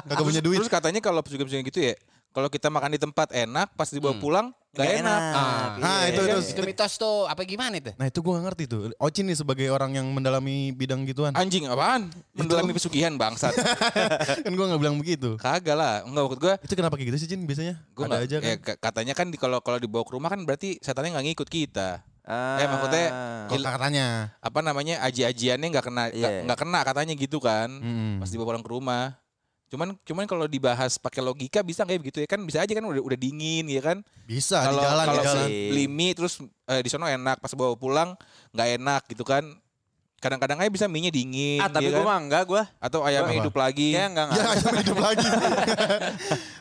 Kagak 0.09 0.25
punya 0.27 0.43
duit. 0.43 0.59
Terus 0.61 0.71
katanya 0.71 1.01
kalau 1.01 1.23
pesugihan-pesugihan 1.23 1.65
gitu 1.67 1.81
ya, 1.81 1.95
kalau 2.33 2.49
kita 2.51 2.69
makan 2.69 2.91
di 2.97 3.01
tempat 3.01 3.29
enak, 3.33 3.73
pas 3.77 3.89
dibawa 3.89 4.17
pulang 4.19 4.51
nggak 4.73 4.81
Nggak 4.83 4.99
enak. 4.99 5.21
Ah, 5.31 5.67
Nah, 5.77 6.01
Iya. 6.03 6.09
itu 6.09 6.21
itu. 6.25 6.39
Itu 6.51 6.63
mitos 6.65 6.93
tuh 6.97 7.29
apa 7.29 7.45
gimana 7.45 7.77
itu? 7.77 7.93
Nah, 7.93 8.09
itu 8.09 8.19
gua 8.19 8.41
gak 8.41 8.45
ngerti 8.49 8.65
tuh. 8.67 8.89
Ocin 8.97 9.25
nih 9.25 9.37
sebagai 9.37 9.69
orang 9.69 9.93
yang 9.93 10.09
mendalami 10.09 10.73
bidang 10.73 11.05
gituan. 11.05 11.33
Anjing 11.33 11.69
apaan? 11.69 12.09
Mendalami 12.33 12.73
pesugihan 12.73 13.13
bangsat. 13.15 13.53
kan 14.45 14.51
gua 14.51 14.67
gak 14.67 14.81
bilang 14.81 14.97
begitu. 14.97 15.37
Kagak 15.37 15.77
lah. 15.77 16.01
Enggak 16.03 16.25
maksud 16.25 16.41
gue. 16.41 16.55
Itu 16.63 16.73
kenapa 16.75 16.97
kayak 16.97 17.13
gitu 17.13 17.19
sih, 17.21 17.29
Cin 17.29 17.45
biasanya? 17.45 17.85
Gue 17.93 18.09
Ada 18.09 18.17
aja 18.19 18.37
kan. 18.39 18.49
ya, 18.49 18.55
ka- 18.57 18.79
katanya 18.81 19.13
kan 19.13 19.29
kalau 19.35 19.61
kalau 19.61 19.77
dibawa 19.77 20.03
ke 20.03 20.13
rumah 20.13 20.29
kan 20.29 20.41
berarti 20.41 20.81
setannya 20.81 21.13
nggak 21.13 21.27
ngikut 21.29 21.49
kita. 21.49 22.01
Ah. 22.23 22.55
Eh, 22.57 22.67
maksudnya 22.67 23.07
Kok 23.51 23.59
katanya. 23.61 24.07
apa 24.39 24.59
namanya 24.63 25.03
aji-ajiannya 25.03 25.69
nggak 25.69 25.85
kena 25.85 26.05
nggak 26.09 26.33
Iya. 26.33 26.43
nggak 26.47 26.59
kena 26.59 26.81
katanya 26.81 27.13
gitu 27.13 27.39
kan. 27.39 27.69
Mm. 27.69 28.23
Pas 28.23 28.31
dibawa 28.31 28.47
pulang 28.49 28.63
ke 28.63 28.71
rumah. 28.71 29.21
Cuman 29.73 29.97
cuman 29.99 30.29
kalau 30.29 30.45
dibahas 30.45 31.01
pakai 31.01 31.19
logika 31.19 31.65
bisa 31.65 31.83
kayak 31.83 31.97
begitu 31.99 32.21
ya 32.21 32.29
kan 32.29 32.45
bisa 32.45 32.61
aja 32.61 32.69
kan 32.69 32.85
udah 32.85 33.01
udah 33.01 33.17
dingin 33.17 33.65
ya 33.67 33.81
kan. 33.81 34.05
Bisa 34.23 34.61
di 34.61 34.69
Kalau 34.69 34.83
jalan, 34.85 35.01
di 35.03 35.09
kalau 35.09 35.25
jalan. 35.25 35.47
si 35.49 35.53
beli 35.73 35.85
mie 35.89 36.13
terus 36.13 36.35
eh, 36.69 36.79
di 36.79 36.89
sono 36.89 37.05
enak 37.05 37.41
pas 37.41 37.49
bawa 37.51 37.73
pulang 37.73 38.13
nggak 38.53 38.69
enak 38.77 39.03
gitu 39.09 39.25
kan. 39.25 39.41
Kadang-kadang 40.19 40.55
aja 40.55 40.71
bisa 40.71 40.87
mie-nya 40.87 41.11
dingin 41.11 41.59
Ah, 41.59 41.67
tapi 41.67 41.89
ya 41.89 41.91
gue 41.91 41.99
kan? 41.99 42.07
mah 42.07 42.19
enggak 42.21 42.43
gue. 42.45 42.63
atau 42.79 43.03
ayamnya 43.03 43.43
hidup 43.43 43.57
lagi. 43.57 43.91
Kayak 43.91 44.09
enggak 44.09 44.23
Ya, 44.23 44.31
ngaruh. 44.31 44.53
ayam 44.55 44.75
hidup 44.79 44.99
lagi. 45.09 45.29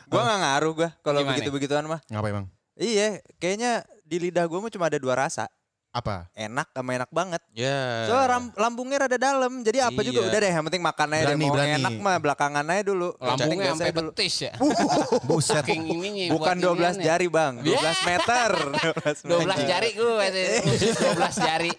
Gue 0.08 0.20
enggak 0.20 0.40
ngaruh 0.40 0.72
gue 0.74 0.88
kalau 0.98 1.20
begitu-begituan 1.22 1.84
mah. 1.86 2.00
Ngapa 2.08 2.26
emang? 2.28 2.46
Iya, 2.74 3.20
kayaknya 3.36 3.72
di 4.02 4.16
lidah 4.18 4.44
gue 4.44 4.56
mah 4.56 4.66
cuma 4.68 4.88
ada 4.88 4.96
dua 4.96 5.14
rasa. 5.14 5.46
Apa? 5.92 6.24
Enak 6.32 6.72
sama 6.72 6.96
enak 6.96 7.10
banget. 7.12 7.44
Ya. 7.52 8.08
Soalnya 8.08 8.26
ram- 8.26 8.54
lambungnya 8.56 9.04
rada 9.04 9.20
dalam. 9.20 9.60
Jadi 9.60 9.76
apa 9.78 10.00
juga 10.00 10.24
Iya. 10.24 10.28
udah 10.32 10.38
deh, 10.40 10.52
yang 10.56 10.64
penting 10.64 10.80
makannya 10.80 11.18
deh. 11.18 11.26
Berani, 11.28 11.44
Mau 11.44 11.52
berani. 11.52 11.72
enak 11.76 11.92
mah 12.00 12.16
belakangan 12.16 12.64
aja 12.64 12.82
dulu. 12.82 13.08
Lambungnya 13.14 13.70
sampai 13.70 13.92
dulu. 13.92 14.08
betis 14.08 14.34
ya. 14.40 14.52
Buset. 15.28 15.60
Saking 15.60 15.84
ininya 15.84 16.32
Bukan 16.32 16.56
buat 16.56 16.64
12 16.72 16.80
iniannya. 16.96 17.04
jari 17.04 17.26
bang, 17.28 17.52
12 17.60 17.98
meter. 18.08 18.50
12 19.36 19.68
jari 19.68 19.88
gue, 19.92 20.26
khusus 20.64 20.96
12 20.96 21.36
jari. 21.36 21.72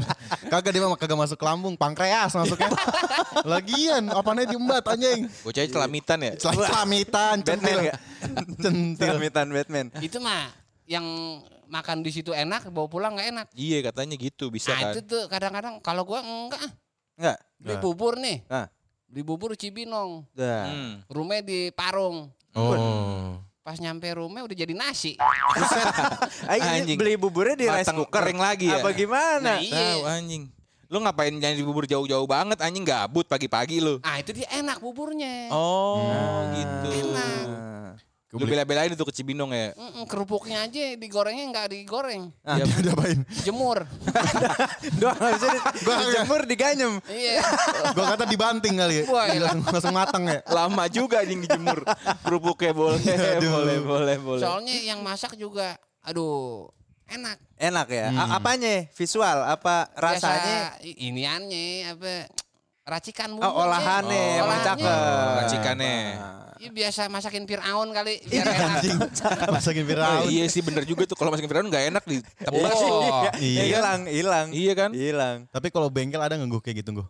kagak 0.54 0.70
dia 0.70 0.80
mah 0.80 0.94
kagak 0.94 1.18
masuk 1.18 1.34
ke 1.34 1.44
lambung, 1.44 1.74
pankreas 1.74 2.30
masuknya. 2.32 2.70
Lagian, 3.42 4.08
apanya 4.08 4.46
diembat 4.46 4.86
anjing. 4.86 5.26
Bocahnya 5.42 5.68
celamitan 5.68 6.18
ya. 6.22 6.32
Batman 6.38 7.42
centil. 7.42 7.78
Centil. 8.56 9.10
Selamitan 9.10 9.46
Batman. 9.50 9.86
Itu 9.98 10.22
mah 10.22 10.54
yang 10.86 11.04
makan 11.66 12.00
di 12.00 12.10
situ 12.10 12.30
enak, 12.30 12.70
bawa 12.70 12.86
pulang 12.86 13.12
nggak 13.14 13.28
enak. 13.28 13.46
Iya 13.52 13.82
katanya 13.84 14.14
gitu 14.14 14.48
bisa 14.48 14.70
Nah 14.70 14.80
kan. 14.80 14.92
itu 14.94 15.00
tuh 15.02 15.22
kadang-kadang 15.26 15.74
kalau 15.78 16.02
gua 16.02 16.22
enggak, 16.22 16.62
ah. 16.62 16.72
Enggak. 17.14 17.38
beli 17.56 17.74
Nah. 17.74 17.82
bubur 17.82 18.14
nih, 18.16 18.38
Nah. 18.46 18.66
beli 19.04 19.22
bubur 19.22 19.50
Cibinong, 19.52 20.24
Dah. 20.30 20.66
Hmm. 20.66 20.94
rumah 21.06 21.38
di 21.40 21.70
Parung. 21.70 22.30
Oh. 22.52 23.36
Pas 23.60 23.76
nyampe 23.76 24.06
rumah 24.12 24.40
udah 24.40 24.54
jadi 24.54 24.70
nasi. 24.72 25.18
Anjing. 26.46 26.94
beli 26.94 27.18
buburnya 27.18 27.56
di 27.56 27.66
rice 27.66 27.82
Matang 27.82 27.98
cooker. 28.00 28.22
kering 28.22 28.38
lagi 28.38 28.66
ya? 28.70 28.78
Apa 28.78 28.88
Nah, 28.88 28.94
gimana? 28.94 29.52
iya. 29.58 29.74
Tahu 29.74 30.02
anjing. 30.06 30.42
Lu 30.86 31.02
ngapain 31.02 31.34
nyari 31.34 31.66
bubur 31.66 31.82
jauh-jauh 31.82 32.22
banget 32.24 32.62
anjing 32.62 32.86
gabut 32.86 33.26
pagi-pagi 33.26 33.82
lu. 33.82 33.98
Ah 34.00 34.22
itu 34.22 34.30
dia 34.30 34.46
enak 34.54 34.78
buburnya. 34.78 35.50
Oh, 35.50 35.98
gitu. 36.54 37.10
Enak. 37.10 38.05
Lu 38.28 38.42
bela-belain 38.42 38.90
itu 38.90 39.00
ke 39.00 39.12
Cibinong 39.12 39.48
ya. 39.48 39.70
Mm-mm, 39.72 40.02
kerupuknya 40.04 40.66
aja 40.66 40.82
digorengnya 40.94 41.46
nggak 41.46 41.66
digoreng, 41.70 42.34
Ah, 42.42 42.58
dia 42.58 42.66
diapain? 42.82 43.22
jemur. 43.40 43.86
Doang 45.00 45.14
habis 45.16 45.40
itu 45.40 45.58
dijemur 45.86 46.42
diganyem. 46.42 46.98
iya. 47.06 47.38
Gua 47.94 48.12
kata 48.12 48.26
dibanting 48.26 48.76
kali 48.76 48.94
ya. 48.98 49.04
Wah, 49.06 49.26
iya. 49.26 49.40
langsung, 49.40 49.62
langsung 49.70 49.94
matang 49.94 50.24
ya. 50.26 50.42
Lama 50.44 50.84
juga 50.86 51.22
anjing 51.22 51.38
dijemur. 51.40 51.86
Kerupuknya 52.20 52.72
boleh, 52.72 52.98
Aduh. 53.38 53.50
boleh, 53.52 53.76
boleh, 53.80 54.16
boleh. 54.18 54.42
Soalnya 54.42 54.74
yang 54.84 55.00
masak 55.00 55.32
juga, 55.34 55.78
aduh, 56.02 56.66
enak. 57.06 57.38
Enak 57.56 57.86
ya. 57.88 58.06
Hmm. 58.10 58.20
A- 58.20 58.30
apanya? 58.36 58.90
Visual 58.90 59.38
apa 59.44 59.88
rasanya? 59.94 60.74
Biasa 60.76 60.92
iniannya 60.98 61.66
apa? 61.88 62.14
Racikan 62.86 63.34
bumbu. 63.34 63.42
Oh, 63.42 63.66
olahannya 63.66 64.14
Oh, 64.14 64.38
emang 64.38 64.46
olahannya. 64.46 64.66
cakep. 64.78 65.36
Racikannya. 65.36 65.96
Iya 66.56 66.70
biasa 66.72 67.00
masakin 67.06 67.44
Fir'aun 67.44 67.88
kali 67.90 68.16
Iya, 68.22 68.42
biar 68.46 68.46
enak. 68.48 68.82
Masakin 69.50 69.82
Oh, 69.82 69.88
Firaun. 69.90 70.22
iya 70.30 70.44
sih 70.46 70.62
bener 70.62 70.86
juga 70.86 71.04
tuh 71.04 71.12
kalau 71.12 71.28
masukin 71.28 71.50
Firaun 71.50 71.66
gak 71.66 71.84
enak 71.84 72.04
di 72.06 72.22
tebas. 72.22 72.72
Oh, 72.72 73.26
Iya. 73.36 73.62
Hilang, 73.68 74.00
hilang. 74.06 74.46
Iya 74.50 74.72
kan? 74.72 74.90
Hilang. 74.94 75.36
Tapi 75.50 75.68
kalau 75.68 75.90
bengkel 75.90 76.16
ada 76.16 76.32
nggak 76.32 76.48
gue 76.48 76.60
kayak 76.62 76.76
gitu 76.80 77.02
gue? 77.02 77.06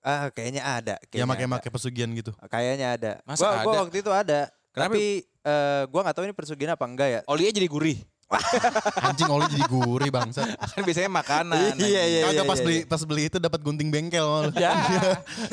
Ah, 0.00 0.32
kayaknya 0.32 0.62
ada. 0.64 0.94
Ya 0.96 1.04
kayaknya 1.12 1.26
makai 1.28 1.44
ada. 1.44 1.52
makai 1.58 1.68
pesugihan 1.68 2.08
gitu. 2.14 2.32
Kayaknya 2.48 2.86
ada. 2.96 3.12
Masa 3.28 3.44
gua, 3.44 3.52
gua 3.60 3.72
ada? 3.74 3.80
waktu 3.84 3.96
itu 4.00 4.10
ada. 4.10 4.40
Kenapa? 4.72 4.94
Tapi 4.94 5.04
eh, 5.26 5.82
gua 5.92 6.00
nggak 6.00 6.14
tahu 6.16 6.24
ini 6.24 6.32
persugihan 6.32 6.72
apa 6.72 6.84
enggak 6.88 7.08
ya. 7.10 7.20
Olinya 7.28 7.52
jadi 7.52 7.68
gurih. 7.68 7.98
Anjing 9.10 9.30
oli 9.30 9.46
jadi 9.50 9.64
gurih 9.66 10.10
bangsa. 10.14 10.46
Kan 10.46 10.82
biasanya 10.86 11.10
makanan. 11.10 11.74
Iya, 11.76 12.02
iya, 12.06 12.20
Kagak 12.30 12.46
pas 12.46 12.58
iya, 12.62 12.64
beli 12.64 12.78
iya. 12.78 12.86
pas 12.86 13.02
beli 13.02 13.22
itu 13.26 13.38
dapat 13.42 13.60
gunting 13.62 13.90
bengkel. 13.90 14.28
Ya. 14.60 14.76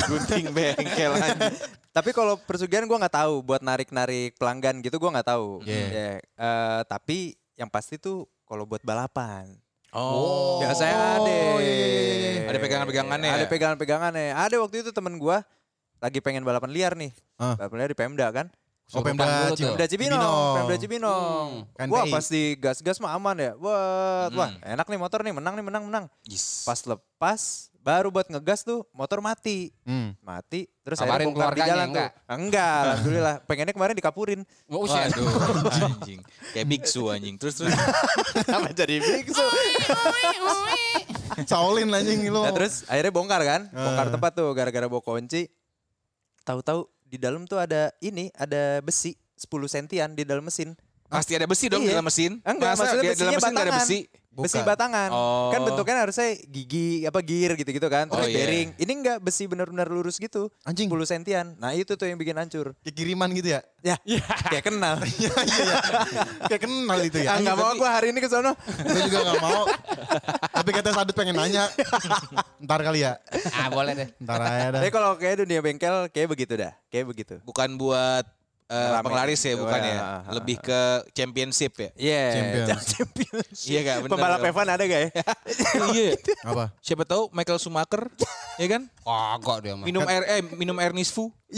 Gunting 0.06 0.52
bengkel 0.54 1.12
aja. 1.16 1.50
Tapi 1.96 2.10
kalau 2.14 2.38
persugihan 2.38 2.86
gue 2.86 2.98
nggak 2.98 3.16
tahu 3.18 3.42
buat 3.42 3.64
narik-narik 3.64 4.38
pelanggan 4.38 4.84
gitu 4.86 5.02
gue 5.02 5.10
nggak 5.10 5.28
tahu. 5.28 5.64
Iya. 5.66 5.88
Ya, 5.90 6.10
eh, 6.22 6.82
tapi 6.86 7.34
yang 7.58 7.72
pasti 7.72 7.98
tuh 7.98 8.30
kalau 8.46 8.70
buat 8.70 8.86
balapan. 8.86 9.58
Oh. 9.96 10.60
Biasanya 10.62 11.24
ada. 11.24 11.32
iya, 11.58 11.58
iya, 11.64 11.88
iya, 11.98 12.14
iya. 12.14 12.42
Ada 12.48 12.60
pegangan-pegangannya 12.62 13.30
Ada 13.32 13.46
ya? 13.46 13.50
pegangan-pegangannya. 13.50 14.28
Ada 14.36 14.56
waktu 14.62 14.76
itu 14.86 14.92
temen 14.94 15.18
gue 15.18 15.38
lagi 15.98 16.20
pengen 16.22 16.46
balapan 16.46 16.70
liar 16.70 16.94
nih. 16.94 17.12
Ah. 17.42 17.58
Balapan 17.58 17.78
liar 17.82 17.90
di 17.90 17.98
Pemda 17.98 18.28
kan. 18.30 18.48
Oh, 18.90 19.04
Pemda. 19.04 19.52
Cibinong. 19.52 19.76
Pemda 19.76 19.86
Cibinong, 19.86 20.56
Pemda 20.58 20.76
Cibinong. 20.80 21.50
Kan 21.76 21.88
Wah 21.92 22.08
PI. 22.08 22.12
pas 22.12 22.26
di 22.26 22.56
gas-gas 22.56 22.98
mah 22.98 23.12
aman 23.12 23.36
ya. 23.36 23.52
Wah, 23.54 24.32
wah 24.32 24.48
Hmm. 24.50 24.64
enak 24.64 24.88
nih 24.88 24.96
motor 24.96 25.20
nih, 25.22 25.36
menang 25.36 25.54
nih, 25.54 25.66
menang, 25.66 25.84
menang. 25.84 26.06
Yes. 26.24 26.64
Pas 26.64 26.80
lepas, 26.82 27.42
baru 27.78 28.08
buat 28.08 28.24
ngegas 28.26 28.64
tuh 28.64 28.88
motor 28.92 29.20
mati. 29.20 29.76
Hmm. 29.84 30.16
Mati, 30.20 30.72
terus 30.82 31.04
akhirnya 31.04 31.28
bongkar 31.28 31.52
di 31.52 31.62
jalan 31.62 31.88
enggak? 31.92 32.10
tuh. 32.10 32.32
Enggak, 32.32 32.80
alhamdulillah. 32.88 33.36
Pengennya 33.44 33.74
kemarin 33.76 33.94
dikapurin. 33.94 34.42
Nggak 34.66 34.82
usah. 34.82 35.00
Waduh, 35.04 35.28
anjing. 35.84 36.20
Kayak 36.56 36.68
biksu 36.70 37.02
anjing. 37.12 37.36
Terus 37.36 37.54
terus. 37.60 37.76
Apa 38.56 38.72
jadi 38.72 39.04
biksu? 39.04 39.44
Saulin 41.44 41.92
anjing 41.92 42.24
lu. 42.28 42.40
Nah, 42.40 42.56
terus 42.56 42.88
akhirnya 42.88 43.12
bongkar 43.12 43.42
kan? 43.44 43.62
Bongkar 43.68 44.08
tempat 44.10 44.32
tuh 44.32 44.48
gara-gara 44.52 44.88
bawa 44.88 45.04
kunci. 45.04 45.52
Tahu-tahu 46.44 46.88
di 47.08 47.18
dalam 47.18 47.48
tuh 47.48 47.60
ada 47.64 47.92
ini, 48.04 48.30
ada 48.36 48.84
besi 48.84 49.16
10 49.40 49.68
sentian 49.72 50.12
di 50.14 50.28
dalam 50.28 50.46
mesin. 50.46 50.76
Pasti 51.08 51.34
ada 51.34 51.46
besi 51.46 51.66
dong 51.68 51.82
di 51.82 51.88
Iya. 51.88 51.94
dalam 51.96 52.06
mesin. 52.06 52.32
Enggak, 52.42 52.70
Masa 52.70 52.82
maksudnya 52.84 53.02
di 53.02 53.16
dalam 53.16 53.16
besinya 53.16 53.32
mesin 53.34 53.48
nggak 53.48 53.64
ada 53.64 53.72
batangan. 53.72 53.88
besi? 53.88 54.00
Besi 54.38 54.54
Bukan. 54.54 54.70
batangan. 54.70 55.10
Oh. 55.10 55.50
Kan 55.50 55.60
bentuknya 55.66 55.96
harusnya 55.98 56.30
gigi 56.46 56.88
apa 57.02 57.20
gear 57.20 57.58
gitu-gitu 57.58 57.88
kan. 57.88 58.06
Terus 58.06 58.22
Oh, 58.22 58.30
iya. 58.30 58.38
bearing. 58.38 58.70
Ini 58.78 58.92
enggak 58.94 59.18
besi 59.18 59.44
benar-benar 59.44 59.90
lurus 59.90 60.22
gitu. 60.22 60.54
Anjing. 60.62 60.86
10 60.86 61.10
sentian. 61.10 61.58
Nah, 61.58 61.74
itu 61.74 61.90
tuh 61.92 62.06
yang 62.06 62.16
bikin 62.16 62.38
hancur. 62.38 62.78
Kayak 62.78 62.96
kiriman 62.96 63.34
gitu 63.34 63.50
ya. 63.50 63.66
Ya, 63.82 63.98
kayak 64.54 64.62
kenal. 64.64 65.02
Iya 65.18 65.34
iya 65.34 65.58
iya. 65.58 65.76
Kayak 66.46 66.62
kenal 66.62 67.00
itu 67.02 67.18
ya. 67.18 67.30
Ah, 67.30 67.38
nggak 67.40 67.58
mau 67.58 67.72
gua 67.74 67.90
hari 67.90 68.12
ini 68.12 68.20
ke 68.20 68.30
sono. 68.30 68.54
Gue 68.62 69.02
juga 69.06 69.18
gak 69.26 69.42
mau. 69.42 69.64
Tapi 70.54 70.70
kata 70.72 70.90
Sadut 70.92 71.16
pengen 71.16 71.34
nanya. 71.34 71.66
Ntar 72.62 72.80
kali 72.84 73.02
ya. 73.02 73.18
Ah 73.52 73.68
boleh 73.68 73.94
deh. 73.96 74.08
Ntar 74.20 74.38
aja 74.38 74.66
dah. 74.70 74.80
Tapi 74.82 74.90
kalau 74.92 75.12
kayak 75.16 75.42
dunia 75.42 75.60
bengkel 75.60 76.10
kayak 76.10 76.30
begitu 76.30 76.54
dah. 76.54 76.78
Kayak 76.88 77.10
begitu. 77.10 77.36
Bukan 77.42 77.74
buat 77.76 78.26
eh, 78.68 78.90
Rame 78.92 79.04
penglaris 79.04 79.40
ya, 79.40 79.52
gitu, 79.56 79.64
bukan 79.64 79.80
ya. 79.80 79.96
ya. 79.96 80.04
Lebih 80.30 80.56
ke 80.60 80.82
championship 81.12 81.74
ya. 81.74 81.90
Iya. 81.96 82.24
Champions. 82.32 82.84
Champions. 82.86 83.58
Iya 83.64 83.80
gak 83.82 83.96
bener. 84.04 84.12
Pembalap 84.12 84.40
dong. 84.40 84.52
F1 84.52 84.68
ada 84.68 84.84
gak 84.84 85.02
ya? 85.02 85.10
Iya. 85.96 86.12
Apa? 86.44 86.66
Siapa 86.80 87.04
tahu 87.04 87.32
Michael 87.32 87.60
Schumacher, 87.60 88.12
ya 88.60 88.68
kan? 88.68 88.82
Kagak 89.08 89.58
dia 89.64 89.74
mah. 89.74 89.86
Minum 89.88 90.04
air 90.04 90.24
eh 90.28 90.42
minum 90.54 90.76
air 90.78 90.92
nisfu. 90.92 91.32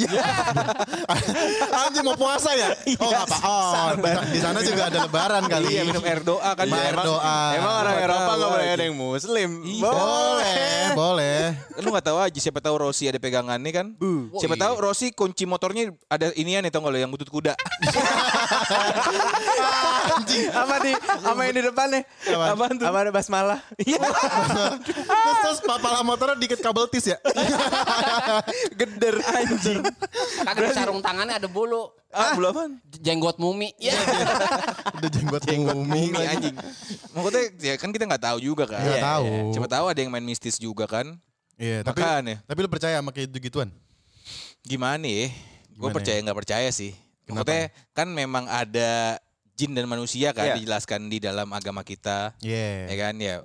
Anjing 1.82 2.06
mau 2.06 2.13
puasa 2.13 2.54
ya? 2.54 2.70
Oh 3.01 3.10
apa? 3.10 3.38
Oh 3.42 3.89
di 4.30 4.38
sana 4.38 4.62
juga 4.62 4.86
ada 4.86 5.10
lebaran 5.10 5.44
kali. 5.50 5.74
Iya, 5.74 5.82
minum 5.82 6.04
air 6.06 6.22
doa 6.22 6.54
kan. 6.54 6.70
Iya, 6.70 6.78
Dia 6.78 6.84
air 6.86 6.94
emang- 6.94 7.08
doa. 7.10 7.38
Emang 7.58 7.74
orang 7.82 7.96
Eropa 7.98 8.28
boleh 8.70 8.78
ada 8.78 8.86
yang 8.86 8.98
muslim. 8.98 9.50
Boleh, 9.82 10.94
boleh. 10.94 11.58
Lu 11.82 11.90
gak 11.90 12.06
tahu 12.06 12.18
aja 12.22 12.38
siapa 12.38 12.62
tahu 12.62 12.78
Rossi 12.78 13.10
ada 13.10 13.18
pegangannya 13.18 13.72
kan. 13.74 13.98
Siapa 14.38 14.54
iya. 14.54 14.64
tahu 14.70 14.74
Rossi 14.78 15.10
kunci 15.10 15.50
motornya 15.50 15.90
ada 16.06 16.30
inian 16.38 16.62
nih 16.62 16.70
tau 16.70 16.86
gak 16.86 16.94
lo 16.94 17.00
yang 17.02 17.10
butut 17.10 17.30
kuda. 17.34 17.58
Sama 20.30 20.76
di 20.86 20.94
sama 21.22 21.42
yang 21.50 21.56
di 21.58 21.64
depan 21.66 21.88
nih. 21.90 22.04
Apaan 22.30 22.78
tuh? 22.78 22.86
Sama 22.86 22.98
ada 23.02 23.10
basmalah. 23.10 23.60
Terus, 23.74 25.38
terus 25.42 25.60
pala 25.66 26.06
motornya 26.06 26.38
dikit 26.38 26.62
kabel 26.62 26.86
tis 26.94 27.10
ya? 27.10 27.18
Geder 28.78 29.18
anjing. 29.26 29.82
Kagak 30.46 30.78
sarung 30.78 31.02
tangannya 31.02 31.42
ada 31.42 31.50
bulu. 31.50 31.90
Ah, 32.12 32.34
belum 32.34 32.50
apaan? 32.50 32.72
Jenggot 33.00 33.38
mumi. 33.38 33.70
Ya. 33.82 33.96
Udah 34.96 35.10
jenggot 35.10 35.44
Mumi 35.75 36.10
lagi. 36.12 36.28
anjing. 36.50 36.56
Maksudnya 37.12 37.44
ya 37.62 37.74
kan 37.75 37.89
kita 37.89 38.04
gak 38.06 38.24
tahu 38.24 38.38
juga 38.39 38.66
kan. 38.66 38.82
Nggak 38.82 39.04
tahu. 39.04 39.25
Siapa 39.54 39.70
tahu 39.70 39.86
ada 39.88 40.00
yang 40.00 40.12
main 40.12 40.24
mistis 40.24 40.58
juga 40.58 40.86
kan. 40.86 41.16
Iya, 41.56 41.84
tapi 41.84 42.00
Makanya. 42.00 42.36
tapi 42.44 42.60
lu 42.60 42.70
percaya 42.70 42.96
sama 42.98 43.12
kayak 43.12 43.30
gitu-gituan? 43.30 43.70
Gimana 44.62 45.04
ya? 45.04 45.28
Gue 45.72 45.89
percaya 45.89 46.20
nggak 46.20 46.38
percaya 46.38 46.70
sih. 46.70 46.92
Maksudnya 47.28 47.70
kan 47.92 48.08
memang 48.08 48.48
ada 48.48 49.20
jin 49.54 49.75
dan 49.75 49.86
manusia 49.86 50.32
kan 50.32 50.50
Iya. 50.50 50.56
dijelaskan 50.58 51.08
di 51.08 51.20
dalam 51.20 51.48
agama 51.51 51.84
kita. 51.84 52.32
Iya. 52.39 52.88
Ya 52.88 52.96
kan 52.98 53.16
ya. 53.20 53.36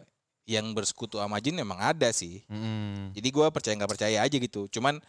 Yang 0.45 0.67
bersekutu 0.73 1.17
sama 1.17 1.41
jin 1.41 1.57
memang 1.57 1.81
ada 1.81 2.07
sih. 2.11 2.45
Mm-mm. 2.47 3.17
Jadi 3.17 3.29
gue 3.29 3.47
percaya 3.49 3.75
nggak 3.75 3.93
percaya 3.93 4.19
aja 4.21 4.37
gitu. 4.37 4.69
Cuman 4.69 5.01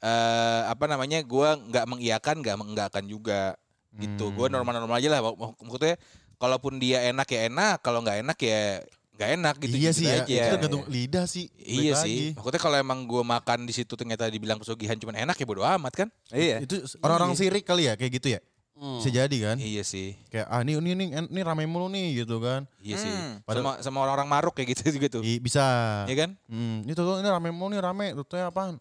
eh 0.00 0.60
apa 0.64 0.84
namanya 0.84 1.20
gue 1.20 1.48
nggak 1.68 1.84
mengiyakan 1.84 2.36
nggak 2.40 2.56
mengiyakan 2.56 3.04
juga 3.04 3.54
gitu. 3.92 4.32
Gue 4.32 4.48
Hmm. 4.48 4.54
normal-normal 4.56 4.96
aja 4.96 5.08
lah. 5.08 5.20
Mak- 5.20 5.60
Maksudnya 5.60 5.94
kalaupun 6.36 6.76
dia 6.76 7.04
enak 7.04 7.28
ya 7.28 7.46
enak, 7.46 7.76
kalau 7.80 8.00
nggak 8.00 8.24
enak 8.24 8.38
ya 8.38 8.80
nggak 9.14 9.30
enak 9.36 9.54
gitu. 9.60 9.76
iya 9.76 9.90
gitu 9.92 10.00
sih 10.00 10.06
ya, 10.08 10.16
aja. 10.24 10.32
itu 10.32 10.48
tergantung 10.56 10.84
lidah 10.88 11.24
sih. 11.28 11.52
Iya 11.54 11.92
Balik 11.92 12.00
sih. 12.00 12.16
lagi. 12.16 12.36
Maksudnya 12.40 12.60
kalau 12.62 12.76
emang 12.78 12.98
gue 13.04 13.20
makan 13.20 13.58
di 13.68 13.72
situ 13.72 13.92
ternyata 13.92 14.24
dibilang 14.26 14.56
pesugihan 14.56 14.96
cuman 14.96 15.20
enak 15.20 15.36
ya 15.36 15.44
bodo 15.44 15.60
amat 15.60 15.92
kan? 15.92 16.08
Iya. 16.32 16.64
Itu 16.64 16.80
orang-orang 17.00 17.36
sirik 17.36 17.68
kali 17.68 17.84
ya 17.84 17.94
kayak 17.94 18.12
gitu 18.16 18.28
ya? 18.32 18.40
Bisa 18.80 19.12
jadi 19.12 19.36
kan? 19.44 19.60
Iya 19.60 19.84
sih. 19.84 20.16
Kayak 20.32 20.48
ah 20.48 20.64
ini 20.64 20.72
ini 20.72 20.90
ini, 20.96 21.04
ini 21.12 21.40
rame 21.44 21.68
mulu 21.68 21.92
nih 21.92 22.24
gitu 22.24 22.40
kan. 22.40 22.64
Iya 22.80 22.96
sih. 22.96 23.12
Hmm. 23.12 23.44
Sama 23.44 23.72
sama 23.84 23.98
orang-orang 24.00 24.24
maruk 24.24 24.56
kayak 24.56 24.72
gitu 24.72 24.88
juga 24.96 25.12
tuh. 25.12 25.20
I, 25.20 25.36
bisa. 25.36 25.60
Iya 26.08 26.16
kan? 26.16 26.30
Hmm, 26.48 26.80
ini 26.88 26.96
tuh 26.96 27.20
ini 27.20 27.28
rame 27.28 27.52
mulu 27.52 27.76
nih 27.76 27.84
rame. 27.84 28.16
Tuh 28.16 28.40
apaan? 28.40 28.80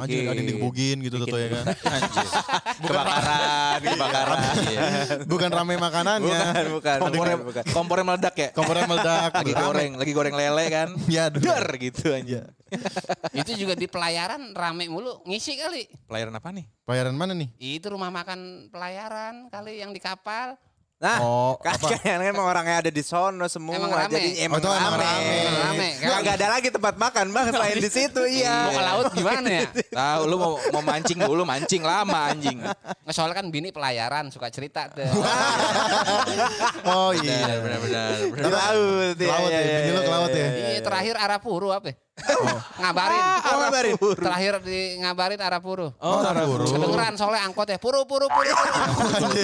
Anjir 0.00 0.24
ada 0.24 0.40
yang 0.40 0.48
digebugin 0.48 0.96
gitu 1.04 1.16
tuh 1.20 1.36
ya 1.36 1.48
kan. 1.52 1.64
Anjir. 1.68 2.26
kebakaran, 2.80 3.78
kebakaran. 3.84 4.38
Iya. 4.64 4.82
Bukan 5.28 5.50
rame 5.52 5.74
makanannya. 5.76 6.40
Bukan, 6.40 6.64
bukan, 6.80 6.98
Kompornya, 7.04 7.36
bukan, 7.36 7.64
kompornya 7.70 8.04
meledak 8.08 8.34
ya. 8.34 8.48
Kompornya 8.56 8.84
meledak. 8.88 9.30
Lagi 9.36 9.52
rame. 9.52 9.64
goreng, 9.64 9.90
lagi 10.00 10.12
goreng 10.16 10.34
lele 10.34 10.64
kan. 10.72 10.88
Ya. 11.10 11.26
Der 11.28 11.66
gitu 11.76 12.14
aja. 12.14 12.48
Itu 13.34 13.52
juga 13.58 13.74
di 13.74 13.90
pelayaran 13.90 14.54
rame 14.54 14.86
mulu. 14.86 15.20
Ngisi 15.26 15.58
kali. 15.58 15.90
Pelayaran 16.06 16.32
apa 16.38 16.48
nih? 16.54 16.64
Pelayaran 16.86 17.14
mana 17.18 17.34
nih? 17.34 17.50
Itu 17.58 17.92
rumah 17.92 18.08
makan 18.14 18.70
pelayaran 18.70 19.50
kali 19.50 19.82
yang 19.82 19.90
di 19.90 19.98
kapal. 19.98 20.54
Nah, 21.00 21.16
Oh, 21.24 21.56
kan 21.56 21.80
apa? 21.80 21.96
kan 21.96 22.20
emang 22.20 22.44
orangnya 22.44 22.84
ada 22.84 22.92
di 22.92 23.00
sono 23.00 23.48
semua. 23.48 23.72
Emang 23.72 23.88
rame. 23.88 24.12
Jadi 24.12 24.30
Oh, 24.36 24.44
emang 24.44 24.60
emang 24.60 24.76
rame. 24.76 25.00
rame. 25.00 25.36
Emang 25.40 25.56
rame, 25.64 25.88
kan? 25.96 26.20
Gak 26.20 26.34
ada 26.36 26.46
lagi 26.52 26.68
tempat 26.68 26.94
makan 27.00 27.26
bang 27.32 27.46
selain 27.48 27.76
di 27.80 27.88
situ. 27.88 28.20
Iya. 28.28 28.56
Mau 28.68 28.72
ke 28.76 28.82
laut 28.84 29.06
gimana 29.16 29.48
ya? 29.48 29.60
Tahu 29.96 30.20
lu 30.28 30.36
mau 30.36 30.52
mau 30.68 30.82
mancing 30.84 31.16
dulu, 31.16 31.42
mancing 31.42 31.80
lama 31.80 32.28
anjing. 32.28 32.60
Soalnya 33.08 33.32
kan 33.32 33.48
bini 33.48 33.72
pelayaran 33.72 34.28
suka 34.28 34.52
cerita 34.52 34.92
tuh. 34.92 35.08
Oh 36.84 37.16
iya. 37.16 37.48
benar, 37.60 37.78
benar. 37.80 38.08
Di 38.20 38.50
laut. 38.52 39.16
Ke 39.16 39.24
laut 39.24 39.50
ya, 39.50 39.60
bini 39.64 39.90
lu 39.90 40.00
ke 40.00 40.12
laut 40.12 40.30
ya? 40.30 40.48
Iya 40.76 40.80
terakhir 40.84 41.14
Arapuru 41.16 41.68
apa? 41.72 41.96
Ya? 42.20 42.56
Ngabarin. 42.80 43.22
Oh, 43.22 43.56
ngabarin. 43.64 43.94
Terakhir 44.18 44.54
di 44.64 44.78
ngabarin 45.00 45.40
Arapuru. 45.40 45.88
Oh, 46.00 46.20
Arapuru. 46.20 46.64
Kedengeran 46.68 47.14
soalnya 47.16 47.48
angkot 47.48 47.68
ya. 47.68 47.78
Puru 47.80 48.04
puru 48.04 48.26
puru. 48.28 48.50
puru. 48.50 49.38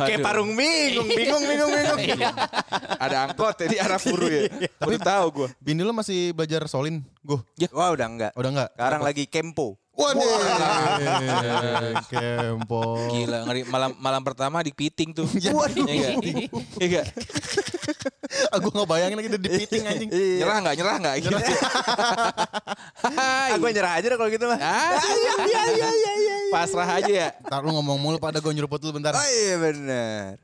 Kayak 0.00 0.20
parung 0.24 0.52
bingung, 0.56 1.08
bingung, 1.08 1.42
bingung, 1.42 1.70
bingung. 1.70 2.00
Iya. 2.02 2.30
Ada 2.96 3.16
angkot 3.30 3.56
ya 3.60 3.66
di 3.68 3.78
arah 3.82 4.00
puru 4.00 4.26
ya. 4.30 4.48
Tapi 4.78 4.96
tahu 4.98 5.26
gua. 5.32 5.48
Bini 5.58 5.82
lu 5.82 5.92
masih 5.92 6.32
belajar 6.32 6.64
solin? 6.70 7.02
Gue. 7.22 7.38
Wah 7.74 7.90
udah 7.94 8.06
enggak. 8.06 8.32
Udah 8.38 8.50
enggak? 8.50 8.70
Sekarang 8.74 9.02
lagi 9.02 9.24
kempo. 9.26 9.81
Waduh. 9.92 10.24
Kempo. 12.12 12.82
Gila, 13.12 13.44
ngeri. 13.44 13.60
Malam 13.68 13.92
malam 14.00 14.22
pertama 14.24 14.64
di 14.64 14.72
piting 14.72 15.12
tuh. 15.12 15.28
Waduh. 15.58 15.84
Iya 15.84 16.16
enggak? 16.16 16.48
Iya 16.80 16.86
enggak? 16.88 17.06
Aku 18.56 18.72
nggak 18.72 18.88
bayangin 18.88 19.16
lagi 19.20 19.28
di 19.36 19.40
piting 19.40 19.82
anjing. 19.84 20.10
Nyerah 20.12 20.56
enggak? 20.64 20.74
Nyerah 20.80 20.94
enggak? 20.96 21.14
Gitu. 21.20 21.36
Hai. 23.04 23.50
Aku 23.60 23.64
nyerah 23.68 23.92
aja 24.00 24.06
deh 24.08 24.16
kalau 24.16 24.30
gitu 24.32 24.44
mah. 24.48 24.58
Ah, 24.58 24.96
iya, 24.96 25.32
iya, 25.44 25.62
iya, 25.76 25.90
iya, 25.92 26.12
iya. 26.16 26.36
Pasrah 26.48 26.88
aja 26.88 27.12
ya. 27.12 27.28
Ntar 27.44 27.60
lu 27.60 27.76
ngomong 27.76 28.00
mulu 28.00 28.16
pada 28.16 28.40
gue 28.40 28.52
nyeruput 28.52 28.80
dulu 28.80 28.96
bentar. 28.96 29.12
Oh 29.12 29.28
iya 29.28 29.60
bener. 29.60 30.40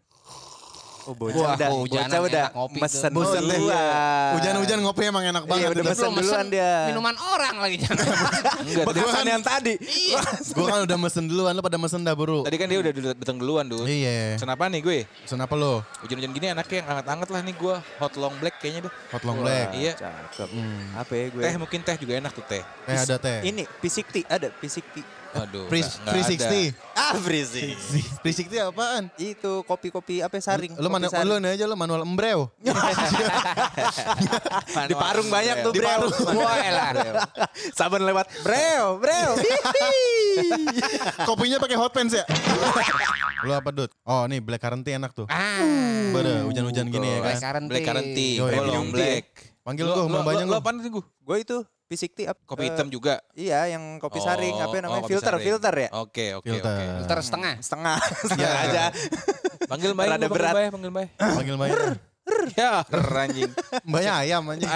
Oh 1.08 1.16
bocah 1.16 1.40
Wah, 1.40 1.56
udah, 1.56 1.68
hujanan 1.72 2.04
bocah 2.04 2.20
udah 2.20 2.44
enak 2.44 2.52
ngopi 2.52 2.78
mesen. 2.78 3.10
Bosen 3.10 3.40
deh. 3.40 3.56
duluan. 3.56 4.30
Hujan-hujan 4.36 4.78
ngopi 4.84 5.02
emang 5.08 5.24
enak 5.24 5.40
Iya, 5.40 5.48
banget. 5.48 5.64
udah 5.64 5.72
Udah- 5.72 5.88
mesen 5.88 6.04
duluan 6.04 6.20
mesen 6.20 6.44
dia. 6.52 6.72
Minuman 6.84 7.14
orang 7.16 7.54
lagi 7.56 7.76
jangan. 7.80 8.04
Enggak, 8.68 8.84
tadi, 8.84 8.98
Pesan 9.00 9.24
yang 9.26 9.42
tadi. 9.42 9.74
Gue 10.54 10.64
kan 10.68 10.80
udah 10.84 10.98
mesen 11.00 11.24
duluan, 11.24 11.52
lu 11.52 11.62
pada 11.64 11.78
mesen 11.78 12.00
dah 12.02 12.12
buru. 12.12 12.44
tadi 12.44 12.56
kan 12.56 12.68
dia 12.68 12.78
udah 12.78 12.92
dulu- 12.92 13.16
datang 13.16 13.38
duluan 13.40 13.64
tuh. 13.64 13.88
Iya. 13.88 14.36
Kenapa 14.36 14.68
nih 14.68 14.80
gue? 14.80 14.98
Kenapa 15.24 15.54
lo? 15.56 15.80
Hujan-hujan 16.04 16.30
gini 16.30 16.46
anaknya 16.52 16.76
yang 16.78 16.88
anget-anget 16.90 17.28
lah 17.30 17.40
nih 17.40 17.54
gue. 17.56 17.74
Hot 17.98 18.14
long 18.14 18.34
black 18.36 18.54
kayaknya 18.60 18.80
deh. 18.84 18.92
Hot 19.08 19.22
long 19.24 19.38
black. 19.40 19.66
Iya. 19.72 19.92
Cakep. 19.96 20.48
Hmm. 20.52 20.92
Apa 20.92 21.12
ya 21.14 21.24
gue? 21.32 21.40
Teh 21.42 21.54
mungkin 21.56 21.80
teh 21.80 21.96
juga 21.96 22.12
enak 22.20 22.32
tuh 22.32 22.44
teh. 22.44 22.60
Teh 22.84 22.96
ada 23.00 23.16
teh. 23.16 23.38
Ini 23.42 23.64
P60 23.80 24.28
ada 24.28 24.52
P60. 24.52 25.16
Aduh. 25.30 25.68
Free, 25.68 25.84
free 25.84 26.24
ada. 26.24 26.72
60. 26.72 26.94
Ah, 26.94 27.12
berisik. 27.20 27.76
Free 28.24 28.34
60 28.34 28.64
apaan? 28.64 29.02
Itu 29.14 29.62
kopi-kopi 29.62 30.20
apa 30.20 30.34
saring? 30.38 30.74
Lu 30.74 30.88
mana 30.88 31.06
lu 31.12 31.34
aja 31.38 31.62
lu 31.62 31.74
manual 31.74 32.02
embreo. 32.02 32.50
Di 34.88 34.94
parung 34.96 35.28
banyak 35.28 35.54
tuh, 35.62 35.72
Di 35.72 35.78
Breo. 35.78 35.90
parung. 35.90 36.12
Wah, 36.34 36.56
elah. 36.58 36.88
Saban 37.72 38.02
lewat. 38.02 38.26
Breo, 38.40 38.98
Breo. 38.98 39.32
Kopinya 41.28 41.56
pakai 41.58 41.76
hot 41.76 41.92
pants 41.92 42.14
ya? 42.14 42.24
lu 43.46 43.52
apa, 43.52 43.68
Dut? 43.70 43.90
Oh, 44.02 44.24
nih 44.26 44.40
black 44.40 44.58
currant 44.58 44.82
tea 44.82 44.96
enak 44.96 45.12
tuh. 45.12 45.28
Ah. 45.28 46.10
Bada 46.10 46.42
hujan-hujan 46.42 46.88
gini 46.88 47.06
ya 47.06 47.18
Black 47.20 47.38
kan. 47.38 47.62
Black 47.68 47.84
currant 47.84 48.08
tea, 48.10 48.40
premium 48.40 48.66
long 48.66 48.88
tea. 48.88 48.94
black. 48.96 49.24
Panggil 49.62 49.84
gua 49.84 49.94
lo- 49.94 50.08
Mbak 50.08 50.22
Banyak 50.24 50.44
Lo 50.44 50.50
gua. 50.50 50.58
apaan 50.58 50.76
sih 50.80 50.88
gue? 50.88 51.04
Gue 51.20 51.36
itu 51.44 51.56
P60 51.88 52.28
up. 52.28 52.36
Kopi 52.44 52.62
eh, 52.62 52.66
hitam 52.68 52.92
juga. 52.92 53.24
Iya, 53.32 53.72
yang 53.72 53.96
kopi 53.96 54.20
saring. 54.20 54.60
Apa 54.60 54.76
Oh, 54.76 54.80
namanya? 54.84 55.02
oh, 55.02 55.08
filter, 55.08 55.32
saring. 55.32 55.46
filter 55.48 55.74
ya? 55.74 55.88
Oke, 55.96 56.26
oke, 56.36 56.44
Filter. 56.44 56.68
oke. 56.68 56.84
Filter 57.00 57.18
setengah. 57.24 57.54
Setengah, 57.64 57.96
setengah 58.28 58.52
aja. 58.60 58.84
Panggil 59.64 59.90
Mbak, 59.96 60.04
Rada 60.04 60.16
panggil 60.20 60.30
berat. 60.36 60.52
Mbak, 60.52 60.68
panggil 60.70 60.90
Mbak. 60.92 61.06
Panggil 61.16 61.56
Mbak. 61.56 61.68
Ya, 62.60 62.84
anjing. 63.24 63.50
Mbaknya 63.88 64.12
ayam 64.20 64.44
anjing. 64.44 64.68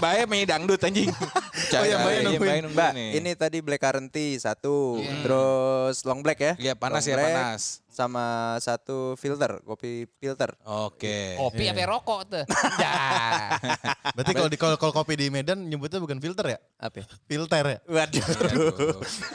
Mbak 0.00 0.12
main 0.24 0.46
dangdut 0.48 0.80
anjing. 0.80 1.12
Oh 1.68 1.84
iya, 1.84 2.00
Mbak 2.00 2.12
nungguin. 2.24 2.64
Mbak, 2.72 2.90
ini 2.96 3.30
tadi 3.36 3.60
black 3.60 3.84
currant 3.84 4.08
tea 4.08 4.40
satu, 4.40 4.96
terus 5.20 6.00
long 6.08 6.24
black 6.24 6.40
ya? 6.40 6.52
Iya, 6.56 6.72
panas 6.72 7.04
Long 7.04 7.12
ya, 7.12 7.16
black, 7.20 7.28
panas. 7.28 7.62
Sama 7.98 8.26
satu 8.62 9.18
filter, 9.18 9.58
kopi 9.66 10.06
filter. 10.16 10.54
Oke. 10.62 11.34
Kopi 11.34 11.66
apa 11.66 11.82
rokok 11.84 12.20
tuh? 12.30 12.44
Ya. 12.78 12.94
Berarti 14.14 14.32
kalau 14.32 14.46
di 14.46 14.54
kalau 14.54 14.78
kopi 14.78 15.18
di 15.18 15.26
Medan 15.28 15.66
nyebutnya 15.66 15.98
bukan 15.98 16.22
filter 16.22 16.54
ya? 16.54 16.58
Apa? 16.78 17.02
ya? 17.02 17.06
Filter 17.26 17.64
ya? 17.66 17.78
Waduh. 17.90 18.22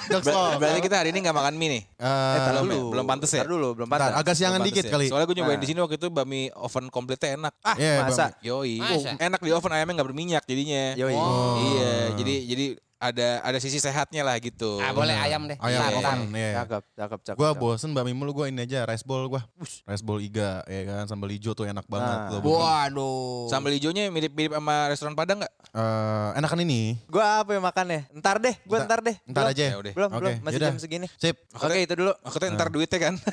Jokes 0.08 0.28
lo. 0.32 0.44
Berarti 0.56 0.80
kita 0.80 0.96
hari 0.96 1.12
ini 1.12 1.20
nggak 1.20 1.36
makan 1.36 1.60
mie 1.60 1.70
nih. 1.70 1.84
Eh, 1.92 2.38
tar 2.40 2.56
belum 2.56 2.64
dulu. 2.64 2.80
ya? 2.80 2.92
Belum 2.96 3.06
pantes 3.06 3.32
ya? 3.32 3.44
Tar 3.44 3.52
dulu, 3.52 3.68
belum 3.76 3.88
pantas. 3.92 4.16
agak 4.16 4.34
siangan 4.34 4.60
Belum 4.64 4.70
dikit 4.72 4.84
ya? 4.88 4.92
kali. 4.96 5.06
Soalnya 5.12 5.28
gue 5.28 5.36
nyobain 5.36 5.52
Nah. 5.54 5.60
di 5.60 5.68
sini 5.68 5.80
waktu 5.84 5.96
itu 6.00 6.08
bami 6.08 6.42
oven 6.56 6.86
komplitnya 6.88 7.30
enak. 7.36 7.54
Ah, 7.60 7.76
Iya, 7.76 7.94
Masa? 8.02 8.26
yoi. 8.40 8.80
Masa? 8.80 9.12
Enak 9.20 9.40
di 9.44 9.52
oven 9.52 9.72
ayamnya 9.74 9.94
nggak 10.00 10.08
berminyak 10.08 10.44
jadinya. 10.48 10.84
Yoi. 10.96 11.16
Iya, 11.60 11.94
jadi 12.16 12.36
jadi 12.48 12.66
ada 13.04 13.44
ada 13.44 13.58
sisi 13.60 13.78
sehatnya 13.78 14.24
lah 14.24 14.40
gitu. 14.40 14.80
Ah, 14.80 14.96
boleh 14.96 15.12
ayam 15.14 15.44
deh. 15.44 15.60
Ayam 15.60 15.80
Iya. 15.82 15.92
oven, 15.94 16.20
iya. 16.32 16.52
Cakep, 16.58 16.84
cakep, 16.96 17.20
cakep. 17.22 17.38
Gua 17.38 17.52
bosen 17.52 17.92
bami 17.92 18.12
mulu 18.12 18.32
gua 18.34 18.48
ini 18.48 18.64
aja 18.64 18.84
rice 18.84 19.04
bowl 19.04 19.28
gua. 19.28 19.44
Rice 19.84 20.00
bowl 20.00 20.18
iga 20.18 20.64
ya 20.64 20.82
kan 20.86 21.06
sambal 21.06 21.28
hijau 21.28 21.52
tuh 21.52 21.66
enak 21.66 21.84
banget 21.86 22.18
Nah. 22.18 22.30
tuh. 22.32 22.40
Waduh. 22.42 23.52
Sambal 23.52 23.76
hijaunya 23.76 24.08
mirip-mirip 24.08 24.54
sama 24.54 24.88
restoran 24.88 25.12
Padang 25.14 25.44
nggak? 25.44 25.54
Eh, 25.70 26.30
enakan 26.38 26.60
ini. 26.62 26.96
Gua 27.06 27.44
apa 27.44 27.52
yang 27.52 27.64
makan 27.64 27.86
ya? 27.86 28.02
Ntar 28.14 28.40
deh, 28.40 28.56
gua 28.64 28.78
Ntar- 28.80 28.88
ntar 28.88 29.00
deh. 29.04 29.16
Ntar 29.26 29.44
Belum, 29.44 29.52
aja. 29.52 29.64
Ya 29.66 29.76
udah. 29.78 29.94
Belum, 29.94 30.10
Oke, 30.10 30.18
belum. 30.18 30.34
Masih 30.40 30.56
yaudah. 30.56 30.70
jam 30.70 30.80
segini. 30.80 31.08
Sip. 31.16 31.36
Oke, 31.54 31.78
itu 31.82 31.94
dulu. 31.94 32.12
Maksudnya 32.18 32.50
ntar 32.54 32.68
duitnya 32.70 33.00
kan? 33.02 33.14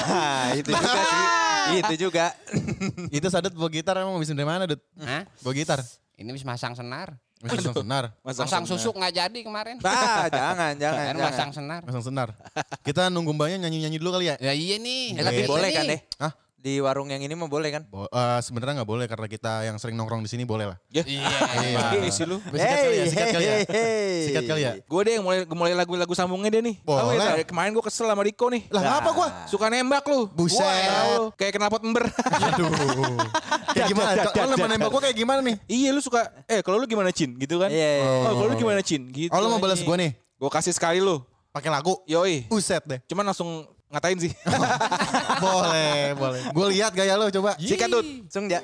itu 0.60 0.70
juga 0.70 1.02
sih. 1.02 1.24
Itu 1.70 1.94
juga. 2.00 2.34
Itu 3.08 3.26
Sadet 3.28 3.54
bawa 3.54 3.70
gitar 3.70 3.94
emang 3.94 4.18
bisa 4.18 4.34
dari 4.34 4.42
mana, 4.42 4.66
Dut? 4.66 4.82
Hah? 4.98 5.22
Bawa 5.38 5.54
gitar. 5.54 5.78
Ini 6.16 6.26
bisa 6.28 6.42
masang 6.42 6.74
senar. 6.74 7.14
Masang 7.40 7.72
senar. 7.72 8.04
Masang 8.20 8.64
susuk 8.68 8.92
nggak 9.00 9.12
jadi 9.16 9.38
kemarin. 9.40 9.76
Ah, 9.80 10.28
jangan, 10.28 10.76
jangan, 10.76 11.04
Kan 11.08 11.14
jangan. 11.16 11.24
masang 11.32 11.50
senar. 11.56 11.80
Masang 11.88 12.04
senar. 12.04 12.28
Kita 12.84 13.08
nunggu 13.08 13.32
mbaknya 13.32 13.64
nyanyi-nyanyi 13.64 13.96
dulu 13.96 14.20
kali 14.20 14.28
ya? 14.28 14.36
Ya 14.36 14.52
iya 14.52 14.76
nih. 14.76 15.16
Eh, 15.16 15.24
tapi 15.24 15.42
boleh 15.48 15.68
kan 15.72 15.84
deh? 15.88 16.00
Hah? 16.20 16.32
Di 16.60 16.76
warung 16.76 17.08
yang 17.08 17.24
ini 17.24 17.32
mah 17.32 17.48
boleh 17.48 17.72
kan? 17.72 17.88
Bo- 17.88 18.04
eh, 18.04 18.40
sebenarnya 18.44 18.84
nggak 18.84 18.90
boleh 18.92 19.08
karena 19.08 19.24
kita 19.24 19.64
yang 19.64 19.80
sering 19.80 19.96
nongkrong 19.96 20.20
di 20.20 20.28
sini 20.28 20.44
boleh 20.44 20.68
lah. 20.68 20.76
Ya, 20.92 21.00
Iya. 21.08 21.96
ini 21.96 22.12
sih 22.12 22.28
lu. 22.28 22.36
Sikat 22.36 22.76
kali 22.76 22.96
ya, 23.00 23.04
sikat 23.08 23.28
kali 23.32 23.44
ya. 23.44 23.58
Sikat 24.28 24.44
kali 24.44 24.60
ya. 24.60 24.72
Gue 24.84 25.00
deh 25.08 25.12
yang 25.16 25.24
mulai 25.24 25.48
mulai 25.48 25.72
lagu-lagu 25.72 26.12
sambungnya 26.12 26.52
deh 26.52 26.60
nih. 26.60 26.76
Boleh. 26.84 27.16
Tahu 27.16 27.40
ya, 27.40 27.44
kemarin 27.48 27.72
gue 27.72 27.80
kesel 27.80 28.04
sama 28.04 28.20
Riko 28.20 28.52
nih. 28.52 28.68
Lah 28.68 28.82
ngapa 28.84 29.10
gua? 29.16 29.28
Suka 29.48 29.72
nembak 29.72 30.04
lu. 30.04 30.28
Buset. 30.36 30.60
Wow, 30.60 31.32
kayak 31.32 31.56
knalpot 31.56 31.80
ember. 31.80 32.04
Aduh. 32.12 32.68
kayak 33.74 33.88
gimana? 33.88 34.10
Kalau 34.28 34.48
nembak 34.52 34.68
nembak 34.68 34.90
gua 34.92 35.00
kayak 35.00 35.16
gimana 35.16 35.40
nih? 35.40 35.56
iya 35.64 35.88
lu 35.96 36.04
suka, 36.04 36.28
eh 36.44 36.60
kalau 36.60 36.76
lu 36.76 36.84
gimana 36.84 37.08
Cin? 37.08 37.40
Gitu 37.40 37.56
kan? 37.56 37.72
Iya, 37.72 37.88
iya, 37.88 38.04
iya. 38.04 38.28
Oh 38.28 38.36
kalau 38.36 38.52
lu 38.52 38.56
gimana 38.60 38.84
Cin? 38.84 39.08
Gitu. 39.08 39.32
Oh, 39.32 39.40
lu 39.40 39.48
mau 39.48 39.56
balas 39.56 39.80
gua 39.80 39.96
nih? 39.96 40.12
Gue 40.36 40.50
kasih 40.52 40.76
sekali 40.76 41.00
lu. 41.00 41.24
Pakai 41.56 41.72
lagu. 41.72 41.96
Yoi. 42.04 42.44
Buset 42.52 42.84
deh. 42.84 43.00
Cuman 43.08 43.24
langsung 43.24 43.64
ngatain 43.90 44.18
sih. 44.22 44.32
boleh, 45.44 46.14
boleh. 46.14 46.42
Gue 46.54 46.66
lihat 46.78 46.94
gaya 46.94 47.18
lo 47.18 47.26
coba. 47.28 47.58
Sikat 47.58 47.90
Dut. 47.90 48.06
Langsung 48.06 48.46
ya. 48.46 48.62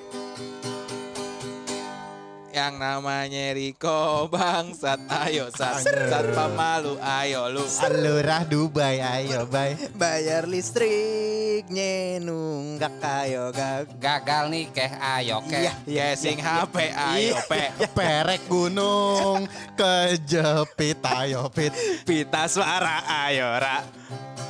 Yang 2.57 2.81
namanya 2.81 3.53
Riko 3.53 4.33
bangsat. 4.33 5.05
Ayo 5.13 5.53
sat. 5.53 5.85
Sat 5.85 6.25
pamalu. 6.33 6.97
Ayo 7.05 7.53
lu. 7.53 7.61
Alurah 7.85 8.49
Dubai, 8.49 8.97
ayo 8.97 9.45
bye. 9.45 9.77
Bayar 9.93 10.49
listriknya 10.49 12.17
nunggak 12.25 12.97
ayo 13.05 13.53
gak. 13.53 14.01
Gagal 14.01 14.49
nih 14.49 14.73
keh 14.73 14.89
ayo 14.89 15.45
keh. 15.45 15.69
Iya, 15.85 16.17
Casing 16.17 16.41
HP. 16.41 16.97
Ayo 16.97 17.37
pe. 17.45 17.77
Perek 17.93 18.49
gunung, 18.49 19.45
kejepit, 19.77 21.05
ayo 21.05 21.53
pit. 21.53 21.77
Pita 22.09 22.49
suara 22.49 23.05
ayo 23.29 23.53
ra. 23.61 23.85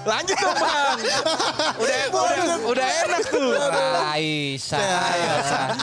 Lanjut 0.07 0.39
dong 0.39 0.55
bang. 0.55 0.99
udah, 1.83 2.03
udah, 2.15 2.59
udah 2.71 2.89
enak 3.03 3.23
tuh. 3.27 3.51
Raisa. 3.99 4.79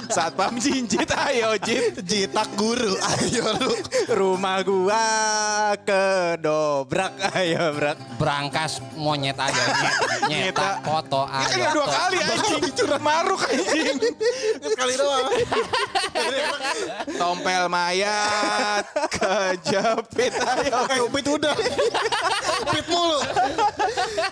Saat 0.08 0.34
pam 0.40 0.56
jinjit. 0.56 1.12
Ayo 1.12 1.60
jit. 1.60 2.00
Jitak 2.14 2.46
guru, 2.54 2.94
ayo 3.18 3.58
lu. 3.58 3.74
Rumah 4.06 4.62
gua 4.62 5.06
kedobrak 5.82 7.10
ayo 7.34 7.74
brak. 7.74 7.98
Berangkas 8.22 8.78
monyet 8.94 9.34
aja. 9.34 9.58
Nyet- 10.30 10.54
Nyetak 10.54 10.86
foto 10.86 11.26
Ini 11.26 11.58
ayo. 11.58 11.70
dua 11.74 11.88
kali 11.90 12.18
anjing. 12.22 12.64
Curah 12.78 13.02
maruk 13.02 13.42
anjing. 13.50 13.98
Sekali 14.62 14.94
doang. 14.94 15.26
Tompel 17.18 17.66
mayat. 17.66 18.86
Kejepit. 19.10 20.34
Ayo. 20.38 20.86
Eh, 20.86 21.10
pit 21.10 21.26
udah. 21.28 21.56
Pit 22.70 22.86
mulu. 22.94 23.18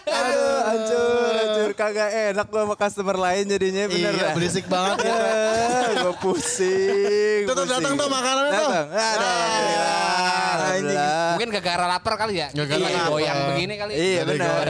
Aduh, 0.01 0.59
hancur, 0.63 1.31
hancur. 1.33 1.69
Kagak 1.73 2.09
enak 2.31 2.47
gua 2.47 2.61
sama 2.67 2.75
customer 2.75 3.17
lain 3.17 3.43
jadinya 3.47 3.83
bener 3.87 4.13
Iya, 4.13 4.27
berisik 4.33 4.65
banget 4.67 5.07
ya. 5.07 5.15
Gua 6.03 6.13
pusing. 6.17 7.43
Tuh, 7.45 7.53
tuh, 7.53 7.65
pusing. 7.65 7.71
datang 7.77 7.93
tuh 7.95 8.07
makanannya 8.07 8.51
tuh. 8.51 8.69
Datang. 8.71 8.85
Ada, 8.91 9.27
alhamdulillah. 9.27 9.99
Alhamdulillah. 10.51 11.29
Mungkin 11.31 11.49
gara-gara 11.51 11.85
lapar 11.87 12.13
kali 12.17 12.33
ya. 12.37 12.47
Gara-gara 12.51 12.79
Iya, 12.79 12.89
lapar. 12.91 13.09
goyang 13.11 13.39
begini 13.49 13.73
kali. 13.75 13.91
Iya 13.95 14.21
benar. 14.25 14.65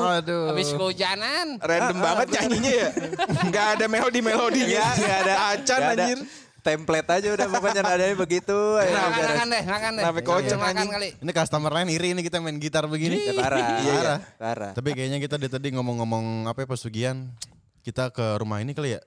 Aduh. 0.00 0.46
Habis 0.54 0.68
kehujanan. 0.72 1.46
Random 1.60 1.98
banget 2.00 2.26
nyanyinya 2.32 2.72
ya. 2.72 2.88
Gak 3.54 3.66
ada 3.76 3.84
melodi-melodinya. 3.84 4.80
Iya, 4.80 4.86
nggak 4.96 5.18
ada. 5.26 5.34
Acan 5.52 5.80
anjir. 5.92 6.18
Template 6.60 7.08
aja 7.08 7.28
udah 7.32 7.46
pokoknya 7.48 7.80
nadanya 7.80 8.16
begitu. 8.16 8.58
makan 8.76 9.46
deh, 9.48 9.62
makan 9.64 9.90
deh. 9.96 10.04
Sampai 10.04 10.22
anjing. 10.60 10.90
kali. 10.92 11.08
Ini 11.16 11.32
customer 11.32 11.72
lain 11.72 11.88
iri 11.88 12.12
nih 12.12 12.24
kita 12.28 12.36
main 12.40 12.60
gitar 12.60 12.84
begini. 12.84 13.16
Ya, 13.16 13.32
parah. 13.32 13.58
Iya, 13.80 13.92
Parah. 13.96 14.18
Parah. 14.36 14.72
Tapi 14.76 14.88
kayaknya 14.92 15.18
kita 15.18 15.40
dari 15.40 15.48
tadi 15.48 15.68
ngomong-ngomong 15.72 16.46
apa 16.48 16.64
ya 16.64 16.66
pesugihan. 16.68 17.32
Kita 17.80 18.12
ke 18.12 18.36
rumah 18.36 18.60
ini 18.60 18.76
kali 18.76 18.96
ya. 18.96 19.00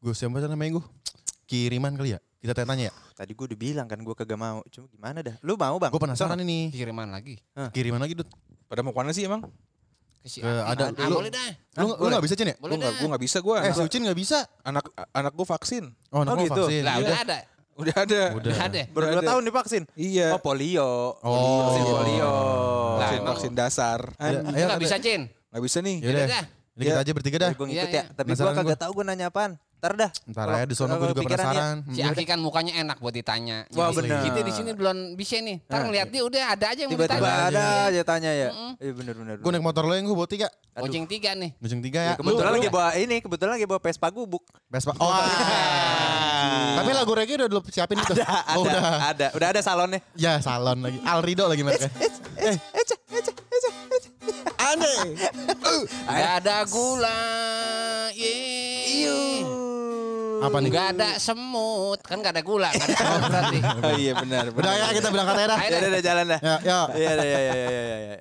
Gue 0.00 0.16
siapa 0.16 0.40
sih 0.40 0.48
namanya 0.48 0.80
gue? 0.80 0.84
Kiriman 1.44 1.92
kali 1.92 2.16
ya. 2.16 2.20
Kita 2.40 2.54
tanya 2.54 2.88
ya. 2.88 2.92
Tadi 3.18 3.34
gue 3.34 3.44
udah 3.52 3.58
bilang 3.58 3.86
kan 3.90 4.00
gue 4.00 4.14
kagak 4.16 4.38
mau. 4.40 4.64
Cuma 4.72 4.88
gimana 4.88 5.20
dah? 5.20 5.36
Lu 5.44 5.60
mau 5.60 5.76
bang? 5.76 5.92
Gue 5.92 6.00
penasaran 6.00 6.40
ini. 6.40 6.72
Kiriman 6.72 7.12
lagi. 7.12 7.36
Kiriman 7.74 8.00
lagi 8.00 8.16
Dut. 8.16 8.30
Pada 8.68 8.80
mau 8.80 8.92
ke 8.92 8.98
mana 9.00 9.12
sih 9.12 9.28
emang? 9.28 9.44
Ke 10.18 10.26
si 10.26 10.38
Eh, 10.40 10.46
ada- 10.46 10.90
Ah, 10.90 11.06
lu- 11.06 11.18
boleh 11.18 11.30
dah. 11.30 11.50
Lu, 11.78 11.94
lu 11.94 12.06
gak 12.08 12.24
bisa 12.26 12.34
Cin 12.34 12.48
ya? 12.50 12.56
Boleh 12.58 12.74
Gue 12.74 12.82
gak, 12.82 12.90
dah. 12.90 13.00
gue 13.00 13.08
gak 13.14 13.22
bisa 13.22 13.38
gue. 13.38 13.56
Eh 13.60 13.72
si 13.72 13.80
Ucin 13.80 14.02
gak 14.02 14.18
bisa. 14.18 14.38
anak 14.62 14.84
anak 15.10 15.32
gue 15.32 15.46
vaksin. 15.46 15.84
Oh, 16.10 16.22
anak 16.22 16.32
Oh, 16.32 16.36
lu 16.36 16.44
gitu. 16.44 16.62
vaksin. 16.66 16.82
Lah 16.82 16.94
Ya 16.94 17.00
udah 17.00 17.18
ada. 17.18 17.38
Udah 17.78 17.94
ada. 17.96 18.22
Udah. 18.34 18.50
Udah 18.50 18.58
ada. 18.60 18.82
Berdua 18.90 19.10
Berada. 19.14 19.28
tahun 19.30 19.42
divaksin? 19.46 19.82
Iya. 19.94 20.28
Oh 20.34 20.42
polio. 20.42 21.14
Oh. 21.22 21.70
Vaksin 21.70 21.82
polio. 21.86 22.34
vaksin, 22.98 23.20
vaksin 23.22 23.52
dasar. 23.54 24.00
Ayo, 24.18 24.42
Lu 24.42 24.50
ayo, 24.50 24.66
nggak 24.66 24.82
bisa, 24.82 24.96
Cin. 24.98 25.20
Gak 25.30 25.62
bisa 25.62 25.78
nih. 25.78 25.96
Yaudah. 26.02 26.26
Yaudah. 26.26 26.44
Ini 26.78 26.84
kita 26.84 26.98
aja 27.02 27.12
bertiga 27.14 27.36
dah. 27.40 27.50
Gue 27.54 27.66
ngikut 27.66 27.90
ya. 27.90 28.02
Tapi 28.10 28.28
gue 28.30 28.38
kagak 28.44 28.66
gua. 28.68 28.78
tahu 28.78 28.90
gue 28.98 29.04
nanya 29.06 29.26
apaan. 29.30 29.52
Ntar 29.78 29.92
dah. 29.94 30.10
Ntar 30.26 30.46
aja 30.52 30.66
di 30.66 30.74
sono 30.74 30.98
gue 30.98 31.08
juga 31.08 31.22
ya. 31.22 31.26
penasaran. 31.30 31.76
Si 31.88 32.00
Aki 32.02 32.24
kan 32.26 32.38
mukanya 32.38 32.74
enak 32.76 32.98
buat 32.98 33.14
ditanya. 33.14 33.62
Wah, 33.70 33.88
Jadi, 33.88 34.10
bener. 34.10 34.26
Kita 34.26 34.40
di 34.42 34.50
sini 34.50 34.70
belum 34.74 35.14
bisa 35.14 35.38
nih. 35.38 35.62
Ntar 35.64 35.80
ngeliat 35.86 36.08
dia 36.10 36.22
udah 36.22 36.42
ada 36.50 36.66
aja 36.66 36.80
yang 36.82 36.90
mau 36.90 36.98
Tiba-tiba 36.98 37.22
ditanya. 37.22 37.46
ada 37.46 37.62
aja 37.86 38.00
tanya 38.02 38.30
ya. 38.32 38.48
Iya 38.76 38.92
bener-bener. 38.92 39.34
Gue 39.38 39.50
naik 39.50 39.62
motor 39.62 39.86
lo 39.86 39.94
yang 39.94 40.04
gue 40.04 40.14
bawa 40.14 40.26
tiga. 40.26 40.50
Kucing 40.74 41.06
tiga 41.06 41.30
nih. 41.32 41.50
Kucing 41.56 41.78
tiga 41.78 42.00
ya. 42.02 42.12
Kebetulan 42.14 42.52
lagi 42.54 42.68
bawa 42.68 42.90
ini, 42.94 43.16
kebetulan 43.18 43.52
lagi 43.54 43.66
bawa 43.66 43.78
Vespa 43.78 44.08
gubuk. 44.10 44.42
Vespa. 44.66 44.92
Oh. 44.98 45.14
Tapi 46.74 46.90
lagu 46.90 47.12
reggae 47.14 47.34
udah 47.36 47.48
lu 47.48 47.62
siapin 47.66 47.98
itu. 47.98 48.14
Ada, 48.14 48.58
Oh, 48.58 48.62
udah. 48.62 48.82
ada, 49.10 49.26
udah 49.34 49.48
ada 49.50 49.60
salonnya. 49.62 50.02
Ya 50.14 50.38
salon 50.38 50.82
lagi. 50.82 50.98
Alrido 51.02 51.46
lagi 51.46 51.62
mereka. 51.62 51.86
Eh. 52.38 52.58
Aneh. 54.58 54.98
Gak 56.18 56.32
ada 56.44 56.56
gula. 56.66 57.20
Iya. 58.12 59.18
Apa 60.38 60.56
nih? 60.62 60.70
Gak 60.70 60.88
ada 60.98 61.18
semut. 61.18 61.98
Kan 62.06 62.22
gak 62.22 62.38
ada 62.38 62.42
gula. 62.46 62.70
Gak 62.70 62.86
ada 62.86 62.96
semut 63.02 63.22
berarti. 63.26 63.58
Oh 63.62 63.92
iya 63.98 64.12
benar. 64.14 64.44
Udah 64.54 64.72
ya 64.74 64.86
kita 64.94 65.08
berangkat 65.10 65.34
katanya 65.34 65.48
dah. 65.50 65.58
Udah 65.58 65.90
udah 65.90 66.02
jalan 66.02 66.24
dah. 66.26 66.40
Ya 66.42 66.56
ya. 66.62 66.80
Iya 66.94 67.10
iya 67.10 67.22
iya 67.22 67.38
iya 67.38 67.54
iya. 67.54 67.96
iya. 67.98 68.16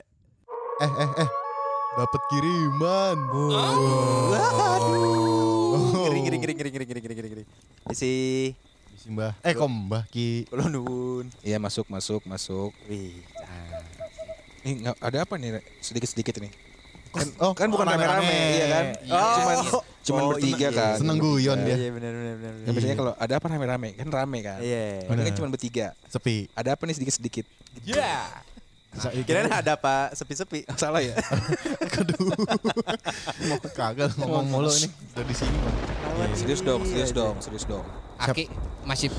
Eh 0.78 0.92
eh 0.92 1.12
eh. 1.26 1.30
Dapat 1.98 2.22
kiriman. 2.30 3.18
Oh. 3.34 3.58
Aduh. 4.38 5.18
Kiri 6.08 6.20
kiri 6.22 6.38
kiri 6.38 6.54
kiri 6.54 6.70
kiri 6.70 7.02
kiri 7.02 7.16
kiri 7.18 7.30
kiri. 7.34 7.44
Isi 7.90 8.14
Isi 8.98 9.08
mbah. 9.14 9.34
Eh 9.46 9.54
kok 9.54 9.70
mbah 9.70 10.04
ki. 10.10 10.50
Kulon 10.50 11.30
Iya 11.46 11.58
masuk 11.62 11.86
masuk 11.90 12.22
masuk. 12.26 12.74
Wih. 12.90 13.22
Nih 14.68 14.74
nggak- 14.78 15.00
ada 15.00 15.18
apa 15.24 15.34
nih 15.34 15.50
sedikit 15.80 16.10
sedikit 16.12 16.36
nih? 16.38 16.52
Kan, 17.08 17.28
Oh, 17.40 17.56
kan 17.56 17.72
bukan 17.72 17.88
rame-rame, 17.88 18.36
iya 18.54 18.66
kan? 18.68 18.86
Oh. 19.08 19.34
Cuman 19.34 19.56
cuman 20.04 20.22
Oh, 20.22 20.28
bertiga 20.30 20.68
iya. 20.68 20.70
kan. 20.76 20.96
Seneng 21.00 21.18
guyon 21.18 21.58
dia. 21.64 21.74
Iya 21.74 21.90
benar 21.90 22.12
benar 22.12 22.36
benar. 22.36 22.54
Ya, 22.60 22.70
biasanya 22.70 22.96
kalau 22.96 23.14
ada 23.16 23.34
apa 23.34 23.46
rame-rame 23.48 23.90
kan 23.96 24.08
rame 24.12 24.38
kan. 24.44 24.60
Iya. 24.60 25.08
Ini 25.08 25.22
kan 25.24 25.34
cuma 25.34 25.48
bertiga. 25.48 25.96
Sepi. 26.06 26.52
Ada 26.52 26.76
apa 26.76 26.84
nih 26.84 26.94
sedikit 26.94 27.16
sedikit? 27.16 27.46
Iya. 27.82 28.44
Bisa 28.88 29.08
Kirain 29.24 29.48
ada 29.48 29.72
apa 29.74 30.12
sepi-sepi. 30.12 30.68
Salah 30.76 31.00
ya? 31.00 31.16
Kagak 33.72 34.14
ngomong 34.18 34.46
mulu 34.48 34.70
ini. 34.70 34.88
Udah 35.14 35.24
di 35.24 35.34
sini, 35.34 35.58
Bang. 35.58 35.76
serius 36.36 36.62
dong, 36.62 36.82
serius 36.84 37.12
dong, 37.12 37.36
serius 37.40 37.64
dong. 37.64 37.86
Aki 38.18 38.50
masih 38.84 39.10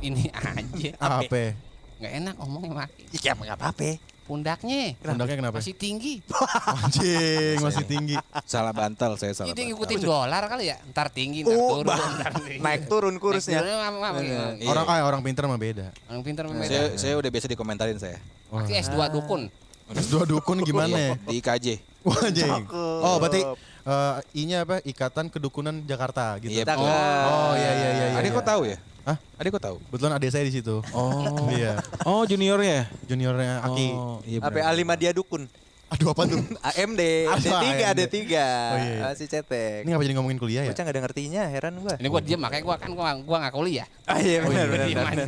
ini 0.00 0.28
aja. 0.34 0.90
Apa? 0.98 1.54
Nggak 2.00 2.12
enak 2.16 2.34
ngomongnya 2.36 2.68
sama 2.70 2.82
Aki. 2.84 3.02
Ya 3.20 3.32
enggak 3.34 3.56
apa-apa. 3.56 3.90
Pundaknya 4.30 4.94
Pundaknya 5.02 5.36
kenapa? 5.42 5.58
masih 5.58 5.74
tinggi. 5.74 6.22
Anjing, 6.86 7.58
masih 7.58 7.82
tinggi. 7.82 8.14
Salah 8.46 8.70
bantal 8.70 9.18
saya 9.18 9.34
salah. 9.34 9.50
Jadi 9.50 9.74
ngikutin 9.74 9.98
dolar 9.98 10.46
kali 10.46 10.70
ya. 10.70 10.78
Ntar 10.86 11.10
tinggi, 11.10 11.42
ntar 11.42 11.58
Oh, 11.58 11.82
turun. 11.82 11.90
bah. 11.90 11.98
ntar 11.98 12.32
tinggi. 12.46 12.62
Naik 12.62 12.86
turun 12.86 13.18
kursnya. 13.18 13.58
Naik 13.58 13.66
turun, 13.66 13.82
apa- 13.82 13.98
apa- 13.98 14.18
Bener. 14.22 14.50
Iya. 14.54 14.68
Orang 14.70 14.84
ah, 14.86 15.02
orang 15.02 15.20
pintar 15.26 15.50
mah 15.50 15.58
beda. 15.58 15.90
Orang 16.06 16.22
pintar 16.22 16.46
membeda. 16.46 16.70
Saya 16.70 16.84
saya 16.94 17.14
udah 17.18 17.26
biasa 17.26 17.46
dikomentarin 17.50 17.98
saya. 17.98 18.22
Aki 18.54 18.72
S2 18.86 18.98
dukun. 19.10 19.42
Dua 20.14 20.22
dukun 20.22 20.62
gimana? 20.62 21.18
Di 21.26 21.42
IKJ. 21.42 21.66
Wah, 22.06 22.22
anjing. 22.22 22.62
Oh, 23.02 23.18
berarti 23.18 23.42
eh, 23.82 24.14
I-nya 24.38 24.62
apa? 24.62 24.78
Ikatan 24.86 25.26
Kedukunan 25.26 25.82
Jakarta 25.82 26.38
gitu. 26.38 26.54
Iya, 26.54 26.62
betul. 26.62 26.86
Oh, 26.86 27.52
iya 27.58 27.70
iya 27.74 27.88
iya. 27.90 28.06
iya. 28.14 28.18
Adik 28.22 28.30
kok 28.38 28.46
tahu 28.46 28.62
ya? 28.70 28.78
Hah? 29.02 29.16
Adik 29.36 29.56
kok 29.56 29.62
tahu? 29.62 29.76
Kebetulan 29.82 30.12
adik 30.16 30.30
saya 30.30 30.44
di 30.44 30.52
situ. 30.52 30.84
Oh. 30.92 31.48
Iya, 31.48 31.80
Oh, 32.04 32.22
juniornya. 32.22 32.84
juniornya 33.04 33.64
Aki. 33.64 33.88
Oh, 33.90 34.20
iya 34.22 34.38
Apa 34.38 34.52
benar. 34.52 34.70
Alima 34.70 34.94
dia 34.94 35.10
dukun? 35.10 35.48
Aduh, 35.90 36.14
apa 36.14 36.22
tuh? 36.22 36.38
AMD, 36.70 37.02
Apa 37.26 37.40
D3, 37.42 37.50
AMD? 37.82 37.98
D3. 37.98 38.14
Oh, 38.14 38.22
iya, 38.22 38.38
iya. 38.78 39.00
Masih 39.10 39.26
cetek. 39.26 39.82
Ini 39.82 39.90
ngapa 39.90 40.04
jadi 40.06 40.14
ngomongin 40.14 40.38
kuliah 40.38 40.62
ya? 40.62 40.70
Bocah 40.70 40.84
gak 40.86 40.94
ada 40.94 41.02
ngertinya, 41.02 41.42
heran 41.50 41.74
gua. 41.82 41.94
Ini 41.98 42.06
gua 42.06 42.20
diem 42.22 42.38
makanya 42.38 42.62
gua 42.62 42.76
kan 42.78 42.90
gua 42.94 43.08
gua 43.18 43.36
nggak 43.42 43.54
kuliah. 43.56 43.86
Ah 44.06 44.22
iya 44.22 44.38
Oh, 44.44 44.52
iya, 44.54 44.70
benar 44.70 44.86
benar. 44.86 44.86
Benar. 45.10 45.26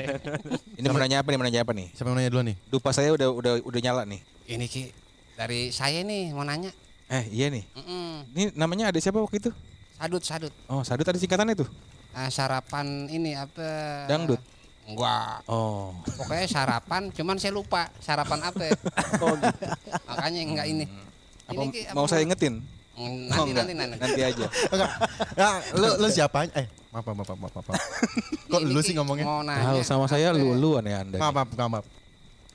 Ini 0.78 0.86
mau 0.86 1.00
nanya 1.02 1.16
apa 1.18 1.28
nih? 1.28 1.38
Mau 1.40 1.46
nanya 1.50 1.60
apa 1.66 1.72
nih? 1.74 1.86
Siapa 1.90 2.06
yang 2.06 2.16
nanya 2.16 2.30
duluan 2.30 2.46
nih? 2.46 2.56
Dupa 2.70 2.90
saya 2.94 3.10
udah 3.10 3.28
udah 3.32 3.52
udah 3.58 3.80
nyala 3.82 4.02
nih. 4.06 4.20
Ini 4.46 4.64
Ki 4.70 4.82
dari 5.34 5.74
saya 5.74 6.06
nih 6.06 6.30
mau 6.30 6.46
nanya. 6.46 6.70
Eh, 7.10 7.24
iya 7.34 7.50
nih. 7.50 7.66
Ini 8.30 8.54
namanya 8.54 8.94
ada 8.94 8.98
siapa 9.02 9.18
waktu 9.18 9.42
itu? 9.42 9.50
Sadut 9.98 10.22
sadut. 10.22 10.52
Oh, 10.66 10.86
Sadut 10.86 11.02
ada 11.04 11.18
singkatannya 11.18 11.58
tuh. 11.58 11.68
Ah, 12.12 12.28
sarapan 12.28 13.08
ini 13.08 13.32
apa? 13.32 14.04
Dangdut? 14.04 14.40
Enggak. 14.82 15.46
Oh. 15.46 15.94
Pokoknya 16.18 16.44
sarapan, 16.44 17.08
cuman 17.08 17.36
saya 17.36 17.50
lupa 17.50 17.88
sarapan 17.98 18.40
apa. 18.42 18.62
ya. 18.62 18.72
Oh, 19.22 19.32
gitu. 19.32 19.64
Makanya 20.04 20.40
enggak 20.42 20.66
ini. 20.68 20.84
Apa, 21.42 21.62
Ini, 21.62 21.78
apa 21.86 21.94
mau 21.94 22.04
saya 22.04 22.20
ingetin? 22.20 22.60
Mm, 22.92 23.32
Oh, 23.32 23.48
Nanti 23.48 23.50
enggak. 23.50 23.64
nanti 23.64 23.74
nanti. 23.74 23.96
Nanti 23.96 24.20
aja. 24.22 24.46
Enggak. 24.74 24.90
Ya, 25.32 25.48
lu 25.72 25.88
lu 25.96 26.08
siapa? 26.08 26.44
Eh, 26.52 26.66
maaf 26.90 27.06
maaf 27.06 27.24
maaf 27.24 27.38
maaf. 27.40 27.54
maaf. 27.64 27.80
Kok 28.52 28.60
Ini, 28.60 28.68
lu 28.68 28.80
sih 28.80 28.92
ngomongnya? 28.92 29.24
Mau 29.24 29.40
nanya. 29.40 29.64
Tahu 29.64 29.80
sama 29.80 30.04
saya 30.04 30.28
lu 30.30 30.52
ya? 30.52 30.60
lu 30.60 30.70
aneh 30.76 30.92
Anda. 30.92 31.16
Maaf 31.16 31.32
maaf 31.32 31.48
maaf. 31.50 31.70
maaf. 31.72 31.86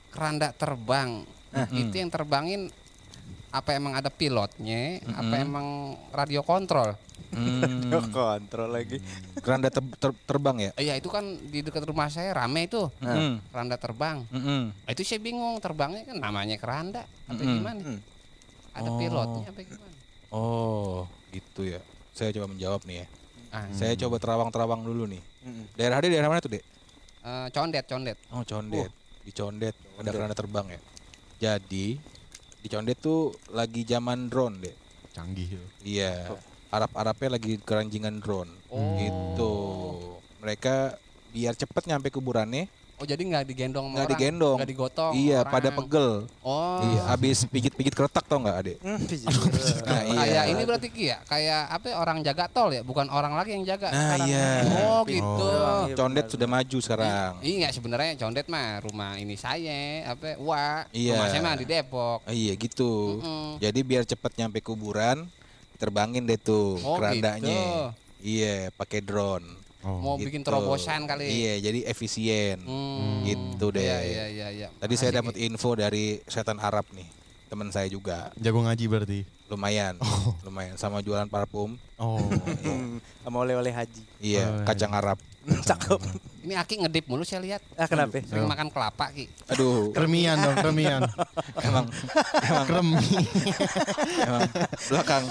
Keranda 0.08 0.48
terbang. 0.52 1.26
Itu 1.72 1.94
yang 1.96 2.10
terbangin 2.12 2.70
apa 3.48 3.70
emang 3.72 3.92
ada 3.92 4.08
pilotnya? 4.08 5.00
Apa 5.10 5.34
emang 5.38 5.66
radio 6.10 6.40
kontrol? 6.42 6.92
Hmm, 7.28 7.92
Kontrol 8.08 8.70
lagi. 8.70 9.04
keranda 9.38 9.68
ter- 9.68 9.84
ter- 9.94 10.20
terbang 10.24 10.56
ya? 10.58 10.70
Iya 10.76 10.94
itu 10.96 11.06
kan 11.06 11.22
di 11.42 11.60
dekat 11.60 11.84
rumah 11.84 12.08
saya 12.08 12.32
rame 12.34 12.64
itu 12.64 12.88
Hmm. 12.98 13.40
keranda 13.46 13.76
terbang. 13.76 14.24
Mm-mm. 14.28 14.72
Nah, 14.72 14.90
itu 14.90 15.02
saya 15.02 15.18
bingung 15.18 15.56
terbangnya 15.58 16.04
kan 16.04 16.16
namanya 16.16 16.56
keranda 16.56 17.04
apa 17.26 17.36
Mm-mm. 17.36 17.54
gimana? 17.54 17.80
Hmm. 17.82 18.00
Ada 18.72 18.88
Oh. 18.88 18.96
pilotnya 18.96 19.44
apa 19.46 19.60
gimana? 19.60 19.96
Oh, 20.28 20.96
gitu 21.30 21.66
ya. 21.66 21.80
Saya 22.10 22.32
coba 22.32 22.48
menjawab 22.48 22.80
nih 22.84 22.96
ya. 22.98 23.06
Ah, 23.48 23.64
Saya 23.70 23.92
coba 23.98 24.16
terawang-terawang 24.16 24.80
dulu 24.82 25.04
nih. 25.06 25.20
Mm-mm. 25.42 25.64
Daerah 25.74 26.00
dia 26.00 26.10
daerah 26.10 26.28
mana 26.28 26.40
tuh, 26.40 26.50
Dek? 26.50 26.64
eh, 27.18 27.48
condet 27.50 27.84
condet. 27.84 28.16
Oh, 28.30 28.40
Condet. 28.40 28.88
Di 29.20 29.32
Condet 29.32 29.76
ada 29.94 30.08
keranda 30.08 30.32
terbang 30.32 30.66
ya. 30.70 30.80
Jadi 31.38 32.00
di 32.00 32.17
Condet 32.68 33.00
tuh 33.00 33.32
lagi 33.50 33.82
zaman 33.82 34.28
drone, 34.28 34.60
Dek. 34.62 34.76
Canggih. 35.16 35.56
Iya. 35.82 36.36
Arab-Arabnya 36.68 37.40
lagi 37.40 37.56
keranjingan 37.58 38.20
drone. 38.20 38.52
Oh. 38.68 38.94
Gitu. 39.00 39.54
Mereka 40.44 41.00
biar 41.32 41.56
cepet 41.56 41.88
nyampe 41.88 42.12
kuburannya, 42.12 42.68
Oh 42.98 43.06
jadi 43.06 43.22
nggak 43.22 43.46
digendong 43.46 43.86
sama 43.86 43.94
nggak 43.94 44.04
orang? 44.04 44.18
digendong. 44.18 44.56
Nggak 44.58 44.70
digotong. 44.74 45.12
Iya, 45.14 45.38
orang. 45.38 45.52
pada 45.54 45.68
pegel. 45.70 46.08
Oh. 46.42 46.82
Iya, 46.82 47.00
abis 47.08 47.38
pijit-pijit 47.46 47.94
keretak 47.94 48.26
tau 48.26 48.42
nggak, 48.42 48.56
Adek? 48.58 48.76
Hmm, 48.82 48.98
Nah, 49.88 50.02
iya. 50.02 50.18
Kayak 50.18 50.44
ini 50.50 50.62
berarti 50.66 50.88
Ki 50.90 51.04
ya, 51.06 51.18
kayak 51.22 51.62
apa 51.70 51.86
ya, 51.86 51.96
orang 51.96 52.18
jaga 52.26 52.44
tol 52.50 52.74
ya, 52.74 52.82
bukan 52.82 53.06
orang 53.06 53.38
lagi 53.38 53.54
yang 53.54 53.62
jaga. 53.62 53.88
Nah, 53.88 54.18
sekarang. 54.18 54.26
iya. 54.26 54.50
Oh 54.82 55.00
gitu. 55.06 55.22
Oh. 55.46 55.86
Iya, 55.86 55.94
Condet 55.94 56.24
benar, 56.26 56.34
sudah 56.34 56.48
maju 56.50 56.78
sekarang. 56.82 57.32
Iya 57.38 57.68
sebenarnya 57.70 58.10
condet 58.18 58.46
mah 58.50 58.82
rumah 58.82 59.14
ini 59.14 59.38
saya, 59.38 59.82
apa 60.08 60.34
Wah, 60.42 60.82
Iya. 60.90 61.14
rumah 61.14 61.26
saya 61.30 61.40
mah 61.40 61.54
di 61.54 61.66
Depok. 61.70 62.18
Ah, 62.26 62.34
iya 62.34 62.52
gitu. 62.58 63.22
Mm-mm. 63.22 63.62
Jadi 63.62 63.80
biar 63.80 64.02
cepet 64.02 64.32
nyampe 64.36 64.58
kuburan, 64.58 65.30
terbangin 65.78 66.26
deh 66.26 66.34
tuh 66.34 66.82
Oh, 66.82 66.98
kerandanya. 66.98 67.94
Iya, 68.18 68.74
pakai 68.74 68.98
drone. 68.98 69.57
Oh. 69.86 70.02
Mau 70.02 70.14
Gitu. 70.18 70.26
bikin 70.30 70.42
terobosan 70.42 71.06
kali. 71.06 71.30
Iya, 71.30 71.70
jadi 71.70 71.86
efisien. 71.86 72.58
Hmm. 72.66 73.22
Gitu 73.22 73.66
deh. 73.70 73.86
Iya 73.86 73.98
iya 74.02 74.26
iya. 74.26 74.46
iya. 74.50 74.68
Tadi 74.74 74.94
saya 74.98 75.14
Makasih, 75.14 75.18
dapat 75.22 75.34
info 75.38 75.70
dari 75.78 76.04
setan 76.26 76.58
Arab 76.58 76.86
nih. 76.90 77.06
Teman 77.46 77.70
saya 77.70 77.86
juga. 77.86 78.34
Jago 78.34 78.60
ngaji 78.66 78.84
berarti. 78.90 79.20
Lumayan. 79.48 79.96
Lumayan 80.44 80.76
sama 80.76 81.00
jualan 81.00 81.24
parfum. 81.26 81.80
Oh. 81.96 82.20
Sama 83.24 83.36
oleh-oleh 83.42 83.72
haji. 83.72 84.02
Iya, 84.20 84.44
Oh, 84.44 84.64
kacang 84.64 84.92
Arab. 84.92 85.16
Cakep. 85.68 85.96
Ini 86.44 86.54
Aki 86.54 86.84
ngedip 86.84 87.04
mulu 87.08 87.24
saya 87.24 87.40
lihat. 87.40 87.60
Ah 87.74 87.84
kenapa? 87.84 88.20
Sering 88.20 88.44
makan 88.44 88.68
kelapa 88.68 89.08
Ki. 89.10 89.28
Aduh, 89.48 89.92
Kremian 89.92 90.36
dong, 90.36 90.56
kremian. 90.56 91.00
emang 91.68 91.88
emang 92.40 92.64
Kremi. 92.64 92.96
emang 94.28 94.48
belakang 94.88 95.24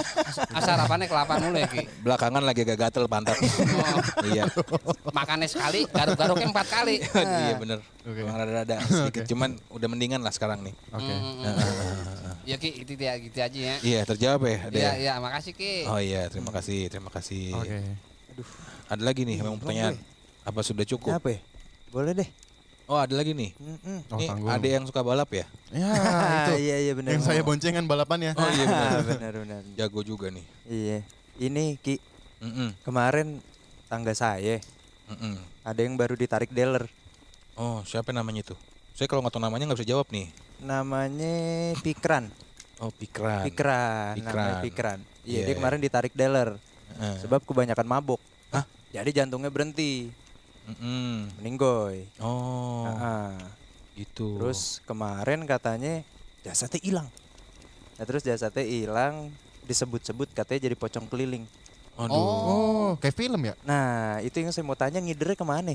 Ah, 0.52 0.62
Sarapannya 0.62 1.06
kelapa 1.06 1.38
mulu 1.38 1.58
ya 1.58 1.70
Ki. 1.70 1.86
belakangan 2.02 2.42
lagi 2.42 2.66
agak 2.66 2.90
gatel 2.90 3.06
pantat. 3.06 3.38
Oh, 3.38 3.98
iya. 4.26 4.50
makannya 5.10 5.46
sekali, 5.46 5.86
garuk-garuknya 5.88 6.50
empat 6.50 6.68
kali. 6.68 6.96
iya 7.18 7.54
bener. 7.56 7.80
Oke. 8.02 8.20
Emang 8.22 8.36
rada-rada 8.36 8.76
sedikit. 8.84 9.24
Cuman 9.26 9.58
udah 9.70 9.88
mendingan 9.88 10.22
lah 10.22 10.34
sekarang 10.34 10.66
nih. 10.66 10.74
Oke. 10.92 11.14
Mm-mm. 11.14 12.46
Ya 12.48 12.56
Ki, 12.56 12.72
itu 12.74 12.94
dia 12.96 13.14
gitu 13.20 13.38
aja 13.38 13.60
ya. 13.60 13.76
Iya, 13.82 14.00
terjawab 14.08 14.42
ya? 14.48 14.58
Ada 14.64 14.76
Iya 14.76 14.88
ya? 14.88 14.92
iya, 14.96 15.14
makasih 15.20 15.52
Ki. 15.52 15.74
Oh 15.86 16.00
iya, 16.00 16.32
terima 16.32 16.50
kasih, 16.50 16.88
terima 16.88 17.12
kasih. 17.12 17.52
Oke. 17.54 17.78
Ada 18.88 19.04
lagi 19.04 19.28
nih, 19.28 19.38
memang 19.44 19.60
pertanyaan. 19.60 20.00
Apa 20.42 20.64
sudah 20.64 20.88
cukup? 20.88 21.20
Apa 21.20 21.36
ya? 21.36 21.40
Boleh 21.92 22.16
deh. 22.16 22.30
Oh 22.88 22.96
ada 22.96 23.12
lagi 23.12 23.36
nih. 23.36 23.52
Mm-mm. 23.60 24.00
Oh, 24.08 24.16
Nih 24.16 24.32
tanggung. 24.32 24.48
ada 24.48 24.64
yang 24.64 24.84
suka 24.88 25.04
balap 25.04 25.28
ya? 25.28 25.44
Ya, 25.76 25.92
itu. 26.48 26.54
iya 26.64 26.76
iya 26.80 26.94
benar. 26.96 27.20
Yang 27.20 27.24
saya 27.28 27.44
boncengan 27.44 27.84
balapannya. 27.84 28.32
Oh 28.32 28.48
iya 28.48 28.64
benar. 28.64 29.00
Benar 29.12 29.34
benar. 29.44 29.62
Jago 29.76 30.00
juga 30.02 30.32
nih. 30.32 30.46
Iya. 30.64 30.98
Ini 31.36 31.76
Ki, 31.78 32.00
Mm-mm, 32.40 32.80
kemarin 32.82 33.44
tangga 33.92 34.16
saya 34.16 34.64
mm-mm. 35.06 35.36
ada 35.62 35.80
yang 35.84 36.00
baru 36.00 36.16
ditarik 36.16 36.48
dealer. 36.48 36.88
Oh 37.60 37.84
siapa 37.84 38.16
namanya 38.16 38.56
tuh? 38.56 38.60
Saya 38.96 39.12
kalau 39.12 39.20
nggak 39.20 39.36
tahu 39.36 39.44
namanya 39.44 39.68
nggak 39.68 39.84
bisa 39.84 39.92
jawab 39.92 40.08
nih. 40.08 40.32
Namanya 40.64 41.36
Pikran. 41.84 42.32
Oh 42.78 42.94
Pikran. 42.94 43.42
Pikran, 43.42 44.14
namanya 44.22 44.62
Pikran. 44.62 44.62
Pikran. 44.62 45.00
Iya, 45.26 45.34
Iya, 45.34 45.40
dia 45.44 45.50
iya. 45.50 45.58
kemarin 45.58 45.80
ditarik 45.82 46.14
dealer 46.14 46.50
Heeh. 46.94 47.16
sebab 47.26 47.42
kebanyakan 47.42 47.88
mabuk. 47.90 48.22
Hah? 48.54 48.70
Jadi 48.94 49.10
jantungnya 49.12 49.50
berhenti, 49.50 50.14
Mm-mm. 50.70 51.42
meninggoy. 51.42 52.06
Oh 52.22 52.86
Ah, 52.88 53.34
gitu. 53.98 54.38
Terus 54.38 54.80
kemarin 54.86 55.42
katanya 55.44 56.06
jasadnya 56.46 56.80
hilang. 56.80 57.08
Nah, 57.98 58.06
terus 58.06 58.22
jasadnya 58.22 58.62
hilang 58.62 59.34
disebut-sebut 59.66 60.32
katanya 60.32 60.70
jadi 60.70 60.76
pocong 60.78 61.10
keliling. 61.10 61.50
Aduh. 61.98 62.14
Oh, 62.14 62.90
kayak 63.02 63.18
film 63.18 63.42
ya? 63.42 63.58
Nah, 63.66 64.22
itu 64.22 64.38
yang 64.38 64.54
saya 64.54 64.62
mau 64.62 64.78
tanya 64.78 65.02
ngidernya 65.02 65.34
ke 65.34 65.42
mana? 65.42 65.74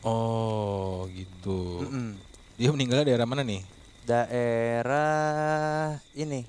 Oh 0.00 1.04
gitu. 1.12 1.84
Mm-mm. 1.84 2.16
Dia 2.56 2.72
meninggalnya 2.72 3.12
daerah 3.12 3.28
mana 3.28 3.44
nih? 3.44 3.60
Daerah 4.02 5.96
ini 6.16 6.44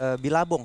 eh, 0.00 0.16
Bilabong. 0.18 0.64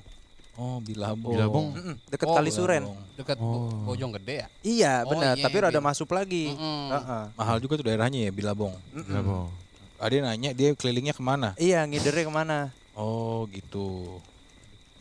Oh, 0.57 0.81
Bilabong. 0.81 1.29
Bilabong. 1.37 1.67
Mm-mm, 1.77 1.95
deket 2.09 2.25
Oh, 2.25 2.33
Kali 2.33 2.49
Suren. 2.49 2.83
Dekat 3.13 3.37
Bo- 3.37 3.85
Bojong 3.85 4.09
Gede 4.17 4.41
ya? 4.41 4.47
Iya 4.65 4.93
Oh, 5.05 5.13
benar, 5.13 5.37
iya, 5.37 5.43
tapi 5.45 5.57
iya, 5.61 5.65
rada 5.69 5.77
Bil. 5.77 5.85
masuk 5.85 6.09
lagi. 6.09 6.49
Mm-mm. 6.49 6.81
Heeh. 6.89 7.23
Mahal 7.37 7.57
juga 7.61 7.77
tuh 7.77 7.85
daerahnya 7.85 8.25
ya 8.25 8.31
Bilabong. 8.33 8.73
Bilabong. 8.89 9.53
Ada 9.97 10.13
yang 10.13 10.25
nanya 10.29 10.51
dia 10.53 10.73
kelilingnya 10.73 11.13
ke 11.13 11.21
mana? 11.21 11.53
Iya, 11.57 11.85
ngidernya 11.85 12.25
ke 12.25 12.33
mana? 12.33 12.57
Oh 12.97 13.45
gitu. 13.53 14.17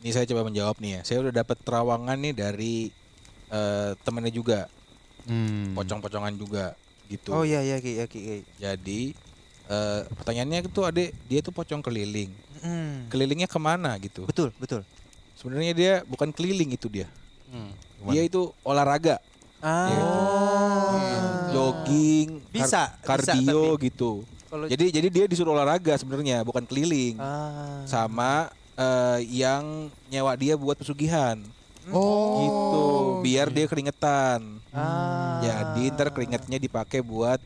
Ini 0.05 0.13
saya 0.13 0.29
coba 0.29 0.45
menjawab 0.45 0.77
nih 0.81 1.01
ya. 1.01 1.01
Saya 1.09 1.19
udah 1.25 1.33
dapat 1.35 1.57
terawangan 1.65 2.17
nih 2.21 2.35
dari 2.37 2.75
eh, 3.49 3.91
temennya 4.05 4.33
juga, 4.35 4.69
Hmm. 5.27 5.75
pocong-pocongan 5.75 6.35
juga 6.37 6.77
gitu. 7.09 7.35
Oh 7.35 7.43
iya 7.43 7.59
iya 7.63 7.81
Ki, 7.81 7.97
ya 7.99 8.07
Ki. 8.07 8.21
Ki. 8.21 8.37
Jadi 8.59 9.15
eh, 9.67 10.01
pertanyaannya 10.13 10.65
itu 10.65 10.81
ada 10.81 11.03
dia 11.25 11.41
tuh 11.41 11.51
pocong 11.51 11.81
keliling. 11.81 12.31
Mm. 12.59 13.07
Kelilingnya 13.09 13.47
ke 13.47 13.59
mana 13.59 13.95
gitu? 13.99 14.25
Betul, 14.25 14.51
betul. 14.57 14.83
Sebenarnya 15.35 15.73
dia 15.73 15.93
bukan 16.05 16.31
keliling 16.31 16.73
itu 16.73 16.89
dia. 16.89 17.07
Hmm. 17.47 17.71
Dia 18.09 18.23
itu 18.23 18.51
olahraga, 18.61 19.23
Ah. 19.59 19.89
Iya. 19.89 21.21
jogging, 21.51 22.29
kar- 22.41 22.51
Bisa, 22.53 22.83
bisa, 22.91 23.03
kardio 23.03 23.63
gitu. 23.79 24.11
Kalau 24.47 24.67
Jadi 24.67 24.85
jadi 24.91 25.09
dia 25.09 25.25
disuruh 25.27 25.53
olahraga 25.53 25.95
sebenarnya, 25.95 26.43
bukan 26.43 26.63
keliling. 26.63 27.19
ah. 27.19 27.83
Sama 27.85 28.51
eh, 28.75 29.21
yang 29.27 29.89
nyewa 30.07 30.35
dia 30.35 30.53
buat 30.55 30.77
pesugihan. 30.77 31.41
Oh. 31.87 32.43
gitu 32.43 32.83
biar 33.23 33.47
dia 33.47 33.63
keringetan 33.65 34.59
Ah. 34.75 35.39
jadi 35.39 35.95
ntar 35.95 36.11
keringetnya 36.11 36.59
dipakai 36.59 36.99
buat 36.99 37.39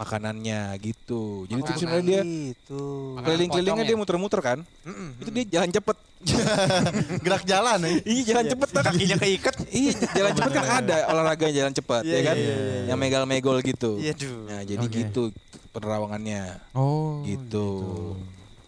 makanannya 0.00 0.60
gitu. 0.80 1.44
Jadi 1.44 1.60
itu 1.60 1.72
sebenarnya 1.76 2.20
dia 2.20 2.22
gitu. 2.24 2.82
Keliling-kelilingnya 3.20 3.84
dia 3.84 3.92
ya? 3.92 4.00
muter-muter 4.00 4.40
kan. 4.40 4.58
Mm-mm. 4.82 5.20
itu 5.20 5.30
dia 5.30 5.44
jalan 5.50 5.68
cepet. 5.70 5.96
Gerak 7.24 7.44
jalan 7.44 7.78
nih. 7.80 7.96
iya 8.02 8.22
jalan 8.26 8.44
cepet 8.48 8.68
kan 8.70 8.82
Kakinya 8.86 9.16
keikat. 9.18 9.54
iya 9.70 9.92
jalan 10.10 10.32
cepet 10.34 10.52
kan 10.54 10.64
ada 10.80 10.96
olahraga 11.06 11.46
jalan 11.48 11.72
cepet 11.72 12.02
Iya, 12.02 12.12
ya 12.12 12.20
kan? 12.22 12.36
iya, 12.36 12.56
yang 12.88 12.98
megal-megol 12.98 13.56
gitu. 13.60 13.96
Iya, 13.96 14.12
nah 14.46 14.60
jadi 14.62 14.84
gitu 14.86 15.32
penerawangannya 15.70 16.60
Oh. 16.72 17.20
gitu. 17.22 17.68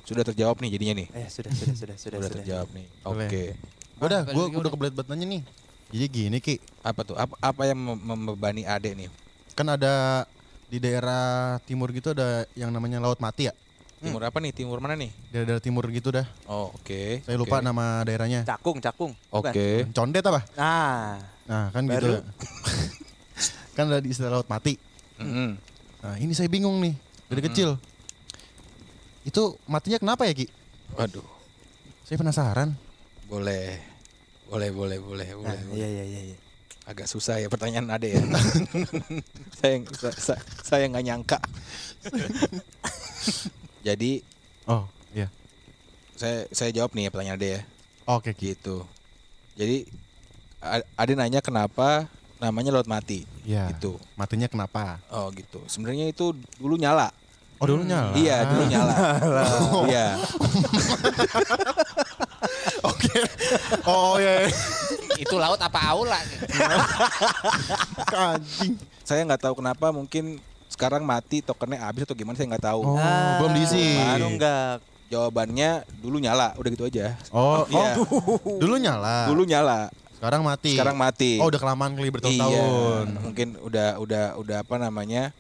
sudah 0.03 0.27
terjawab 0.27 0.61
nih 0.61 0.71
jadinya 0.71 0.95
nih? 0.99 1.09
Eh, 1.15 1.27
sudah, 1.27 1.49
sudah, 1.49 1.73
sudah, 1.73 1.97
sudah, 1.97 1.97
sudah 1.97 2.19
sudah. 2.21 2.37
terjawab 2.37 2.69
nih. 2.75 2.87
Oke. 3.03 3.45
Udah, 3.97 4.21
Ah, 4.21 4.35
gua 4.35 4.45
udah 4.45 4.61
udah. 4.61 4.71
kebelet 4.71 4.93
banget 4.93 5.09
nanya 5.09 5.27
nih. 5.31 5.43
Jadi 5.89 6.07
gini 6.11 6.37
Ki, 6.37 6.55
apa 6.81 7.01
tuh? 7.03 7.17
Apa, 7.17 7.33
apa 7.39 7.63
yang 7.65 7.79
mem- 7.79 8.03
membebani 8.03 8.67
adek 8.67 8.93
nih? 8.95 9.09
Kan 9.55 9.71
ada 9.71 10.27
di 10.73 10.81
daerah 10.81 11.61
timur 11.69 11.93
gitu 11.93 12.17
ada 12.17 12.49
yang 12.57 12.73
namanya 12.73 12.97
Laut 12.97 13.21
Mati 13.21 13.45
ya. 13.45 13.55
timur 14.01 14.25
apa 14.25 14.41
nih 14.41 14.57
timur 14.57 14.81
mana 14.81 14.97
nih 14.97 15.13
Daerah, 15.29 15.47
daerah 15.47 15.63
timur 15.63 15.85
gitu 15.93 16.09
dah. 16.11 16.25
oh 16.49 16.73
oke 16.73 17.21
Saya 17.23 17.37
lupa 17.37 17.61
oke. 17.61 17.67
nama 17.69 18.01
daerahnya. 18.03 18.41
Cakung, 18.43 18.81
cakung. 18.81 19.13
Oke 19.29 19.85
Condet 19.93 20.25
apa? 20.25 20.41
Nah, 20.57 21.21
Nah, 21.45 21.69
kan 21.71 21.85
Baru. 21.85 22.01
gitu. 22.09 22.25
kan 23.77 23.85
ada 23.87 24.01
di 24.01 24.09
istilah 24.09 24.33
Laut 24.33 24.49
Mati. 24.49 24.81
Mm-mm. 25.21 25.61
Nah, 26.03 26.15
ini 26.17 26.33
saya 26.33 26.49
bingung 26.49 26.81
nih 26.81 26.97
dari 27.29 27.43
kecil. 27.45 27.77
Itu 29.23 29.61
matinya 29.69 30.01
kenapa 30.01 30.25
ya, 30.25 30.33
Ki? 30.33 30.49
waduh 30.97 31.23
Saya 32.03 32.17
penasaran. 32.17 32.75
Boleh, 33.29 33.77
boleh, 34.49 34.73
boleh, 34.73 34.99
boleh, 34.99 35.29
nah 35.29 35.37
boleh. 35.37 35.61
boleh. 35.63 35.77
iya, 35.79 35.89
iya, 35.93 36.05
iya. 36.09 36.21
iya. 36.33 36.37
Agak 36.83 37.07
susah 37.07 37.39
ya 37.39 37.47
pertanyaan 37.47 37.87
ada 37.89 38.05
ya. 38.05 38.19
saya 39.59 39.75
sa- 39.93 40.19
sa- 40.35 40.43
saya 40.61 40.85
nggak 40.87 41.05
nyangka. 41.05 41.39
Jadi 43.87 44.23
Oh, 44.63 44.87
iya. 45.11 45.27
saya 46.15 46.47
saya 46.51 46.71
jawab 46.71 46.95
nih 46.95 47.07
ya 47.07 47.11
pertanyaan 47.11 47.37
ada 47.37 47.49
ya. 47.49 47.61
Oke, 48.07 48.31
Ki. 48.31 48.55
Gitu. 48.55 48.83
Jadi 49.55 49.87
Ade 50.95 51.13
nanya 51.13 51.39
kenapa 51.39 52.07
namanya 52.39 52.71
laut 52.73 52.87
mati. 52.87 53.27
Iya. 53.43 53.71
Gitu. 53.75 53.99
Matinya 54.15 54.47
kenapa? 54.47 55.03
Oh 55.09 55.31
gitu. 55.31 55.63
Sebenarnya 55.67 56.07
itu 56.07 56.31
dulu 56.57 56.75
nyala. 56.75 57.11
Oh, 57.59 57.67
dulu 57.67 57.83
nyala. 57.83 58.11
Iya 58.15 58.37
dulu 58.45 58.63
nyala. 58.73 58.95
Iya. 59.87 60.07
Oke. 62.83 63.11
Oh, 63.85 64.19
iya. 64.19 64.47
Itu 65.15 65.32
laut 65.43 65.59
apa 65.59 65.81
aula? 65.85 66.15
Anjing. 68.13 68.79
Saya 69.03 69.27
nggak 69.27 69.43
tahu 69.43 69.55
kenapa 69.59 69.91
mungkin 69.91 70.39
sekarang 70.71 71.03
mati 71.03 71.41
tokennya 71.41 71.83
habis 71.83 72.03
atau 72.03 72.15
gimana 72.15 72.35
saya 72.35 72.49
nggak 72.49 72.65
tahu. 72.65 72.81
Oh, 72.87 72.97
Ah, 72.97 73.39
belum 73.39 73.53
diisi. 73.55 73.99
Nunggak. 74.19 74.83
Jawabannya 75.13 75.85
dulu 76.01 76.17
nyala, 76.17 76.57
udah 76.57 76.71
gitu 76.73 76.89
aja. 76.89 77.21
Oh, 77.29 77.69
Iya. 77.69 78.01
oh. 78.01 78.57
Dulu 78.57 78.81
nyala. 78.81 79.29
Dulu 79.29 79.45
nyala, 79.45 79.93
Sekarang 80.17 80.41
mati. 80.41 80.73
sekarang 80.73 80.97
mati. 80.97 81.37
Oh, 81.37 81.53
udah 81.53 81.61
kelamaan 81.61 81.93
kali 81.93 82.09
bertahun-tahun. 82.09 83.07
Iya, 83.13 83.21
mungkin 83.21 83.49
udah 83.61 83.89
udah 84.01 84.25
udah 84.41 84.57
apa 84.65 84.81
namanya? 84.81 85.37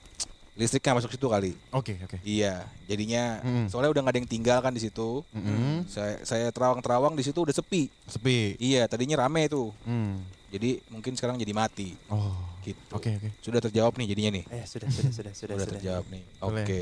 Listriknya 0.52 0.92
masuk 0.92 1.08
situ 1.08 1.24
kali. 1.26 1.56
Oke, 1.70 1.96
oke. 1.98 2.20
Iya, 2.20 2.68
jadinya 2.84 3.40
Mm. 3.40 3.66
soalnya 3.66 3.88
udah 3.88 4.00
nggak 4.04 4.12
ada 4.12 4.20
yang 4.20 4.28
tinggal 4.30 4.58
kan 4.60 4.68
di 4.70 4.80
situ. 4.80 5.24
Mm-mm. 5.32 5.88
Saya 5.88 6.20
saya 6.22 6.52
terawang-terawang 6.52 7.16
di 7.16 7.24
situ 7.24 7.40
udah 7.40 7.52
sepi. 7.52 7.88
Sepi. 8.04 8.60
Iya, 8.60 8.84
tadinya 8.84 9.24
rame 9.24 9.48
tuh. 9.48 9.72
Hmm. 9.82 10.20
Jadi 10.52 10.84
mungkin 10.86 11.16
sekarang 11.16 11.40
jadi 11.40 11.56
mati 11.56 11.96
Oh. 12.06 12.36
gitu. 12.60 12.76
Oke, 12.92 13.16
oke. 13.16 13.28
Sudah 13.40 13.58
terjawab 13.58 13.96
nih 13.96 14.12
jadinya 14.12 14.30
nih. 14.36 14.44
Eh, 14.52 14.64
sudah, 14.68 14.84
sudah, 14.86 15.08
sudah, 15.10 15.32
sudah, 15.32 15.32
Sudah 15.32 15.56
sudah. 15.64 15.72
terjawab 15.72 16.04
nih. 16.12 16.22
Oke. 16.38 16.60
Gigi, 16.60 16.80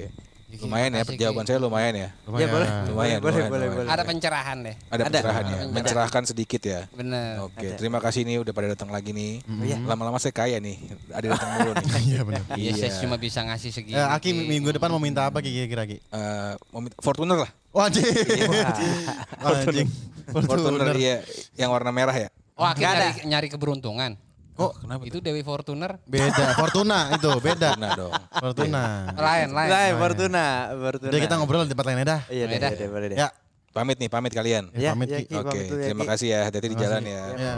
Lumayan 0.58 0.90
ya 0.90 1.02
Ki. 1.04 1.14
saya 1.46 1.58
lumayan 1.58 1.94
ya. 1.94 2.08
Lumayan. 2.26 2.42
Ya, 2.42 2.46
boleh. 2.50 2.68
Lumayan, 2.68 2.88
boleh, 2.90 2.90
lumayan, 2.90 3.20
boleh, 3.20 3.38
lumayan. 3.40 3.70
boleh. 3.76 3.90
Ada 3.90 4.02
pencerahan 4.02 4.56
deh. 4.60 4.74
Ada 4.82 4.90
Ada. 4.90 5.02
pencerahan 5.06 5.44
ya. 5.44 5.58
Ada. 5.60 5.70
Mencerahkan 5.70 6.22
sedikit 6.26 6.62
ya. 6.62 6.80
Bener. 6.90 7.30
Oke, 7.44 7.62
Ada. 7.64 7.76
terima 7.78 7.98
kasih 7.98 8.20
nih 8.24 8.36
udah 8.38 8.50
pada 8.50 8.68
datang 8.68 8.90
lagi 8.90 9.10
nih. 9.10 9.32
Mm-mm. 9.42 9.62
Iya. 9.62 9.76
Lama-lama 9.84 10.18
saya 10.18 10.32
kaya 10.32 10.58
nih. 10.58 10.76
Ada 11.08 11.26
datang 11.30 11.50
mulu 11.54 11.70
nih. 11.72 11.86
Iya 12.10 12.20
benar. 12.24 12.42
Iya, 12.54 12.70
saya 12.74 12.90
Iya. 12.90 13.00
cuma 13.00 13.16
bisa 13.16 13.40
ngasih 13.40 13.70
segini. 13.70 13.94
Eh, 13.94 14.06
Aki 14.08 14.26
Ki. 14.26 14.40
minggu 14.48 14.68
depan 14.72 14.88
mau 14.88 14.98
minta 14.98 15.22
apa 15.24 15.38
Ki 15.38 15.50
kira-kira 15.50 15.86
Ki? 15.86 15.96
Eh, 16.00 16.52
mau 16.70 16.80
minta- 16.80 16.98
Fortuner 16.98 17.38
lah. 17.38 17.50
Oh, 17.70 17.80
anjing. 17.80 18.02
anjing. 19.46 19.88
Fortuner 20.30 20.94
iya 20.94 21.22
yang 21.54 21.70
warna 21.70 21.90
merah 21.90 22.14
ya. 22.14 22.28
Oh, 22.54 22.64
Aki 22.64 22.80
nyari, 22.80 23.06
nyari 23.24 23.48
keberuntungan. 23.48 24.18
Oh, 24.60 24.76
kenapa? 24.76 25.02
Itu 25.08 25.24
Dewi 25.24 25.40
Fortuner. 25.40 25.96
beda. 26.04 26.52
Fortuna 26.52 27.16
itu, 27.16 27.30
beda. 27.40 27.68
Fortuna 27.72 27.88
dong. 27.96 28.12
Fortuna. 28.28 28.82
Lain, 29.16 29.48
lain. 29.48 29.68
Lain, 29.72 29.92
Fortuna, 29.96 30.44
Fortuna. 30.76 31.08
Udah 31.08 31.20
kita 31.24 31.34
ngobrol 31.40 31.64
di 31.64 31.72
tempat 31.72 31.86
lain 31.88 32.04
dah. 32.04 32.20
Iya, 32.28 32.44
deh, 32.44 32.56
Beda. 32.60 32.68
iya, 32.68 32.76
deh, 32.76 32.88
boleh 32.88 33.08
deh. 33.08 33.18
Ya, 33.18 33.28
Pamit 33.70 33.96
nih, 33.96 34.10
pamit 34.10 34.34
kalian. 34.34 34.66
ya, 34.74 34.78
Ya, 34.82 34.90
pamit 34.92 35.08
ya. 35.08 35.18
Oke, 35.22 35.46
pamit 35.46 35.64
dulu 35.70 35.78
ya, 35.78 35.86
terima 35.88 36.04
kasih 36.10 36.26
ya. 36.28 36.38
Hati-hati 36.44 36.68
di 36.68 36.76
jalan 36.76 37.02
ya. 37.06 37.22
Ya. 37.38 37.54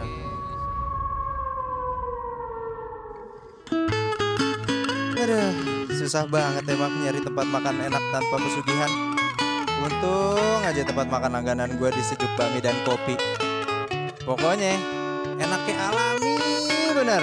Aduh, 5.15 5.53
susah 5.95 6.27
banget 6.27 6.65
emang 6.69 6.93
nyari 7.01 7.21
tempat 7.21 7.47
makan 7.47 7.77
enak 7.81 8.03
tanpa 8.11 8.37
pesugihan. 8.39 8.91
Untung 9.83 10.63
aja 10.63 10.83
tempat 10.83 11.07
makan 11.09 11.31
langganan 11.33 11.71
gue 11.75 11.91
di 11.91 12.03
sejuk 12.03 12.31
bakmi 12.35 12.61
dan 12.61 12.75
kopi. 12.83 13.15
Pokoknya 14.23 14.79
enaknya 15.35 15.75
alami 15.81 16.35
bener. 16.93 17.23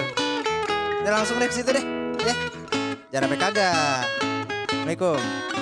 Udah 1.06 1.12
langsung 1.14 1.38
ke 1.40 1.54
situ 1.54 1.70
deh, 1.70 1.86
ya. 2.26 2.36
Jangan 3.14 3.26
sampai 3.30 3.40
kagak. 3.40 4.04
Assalamualaikum. 4.70 5.59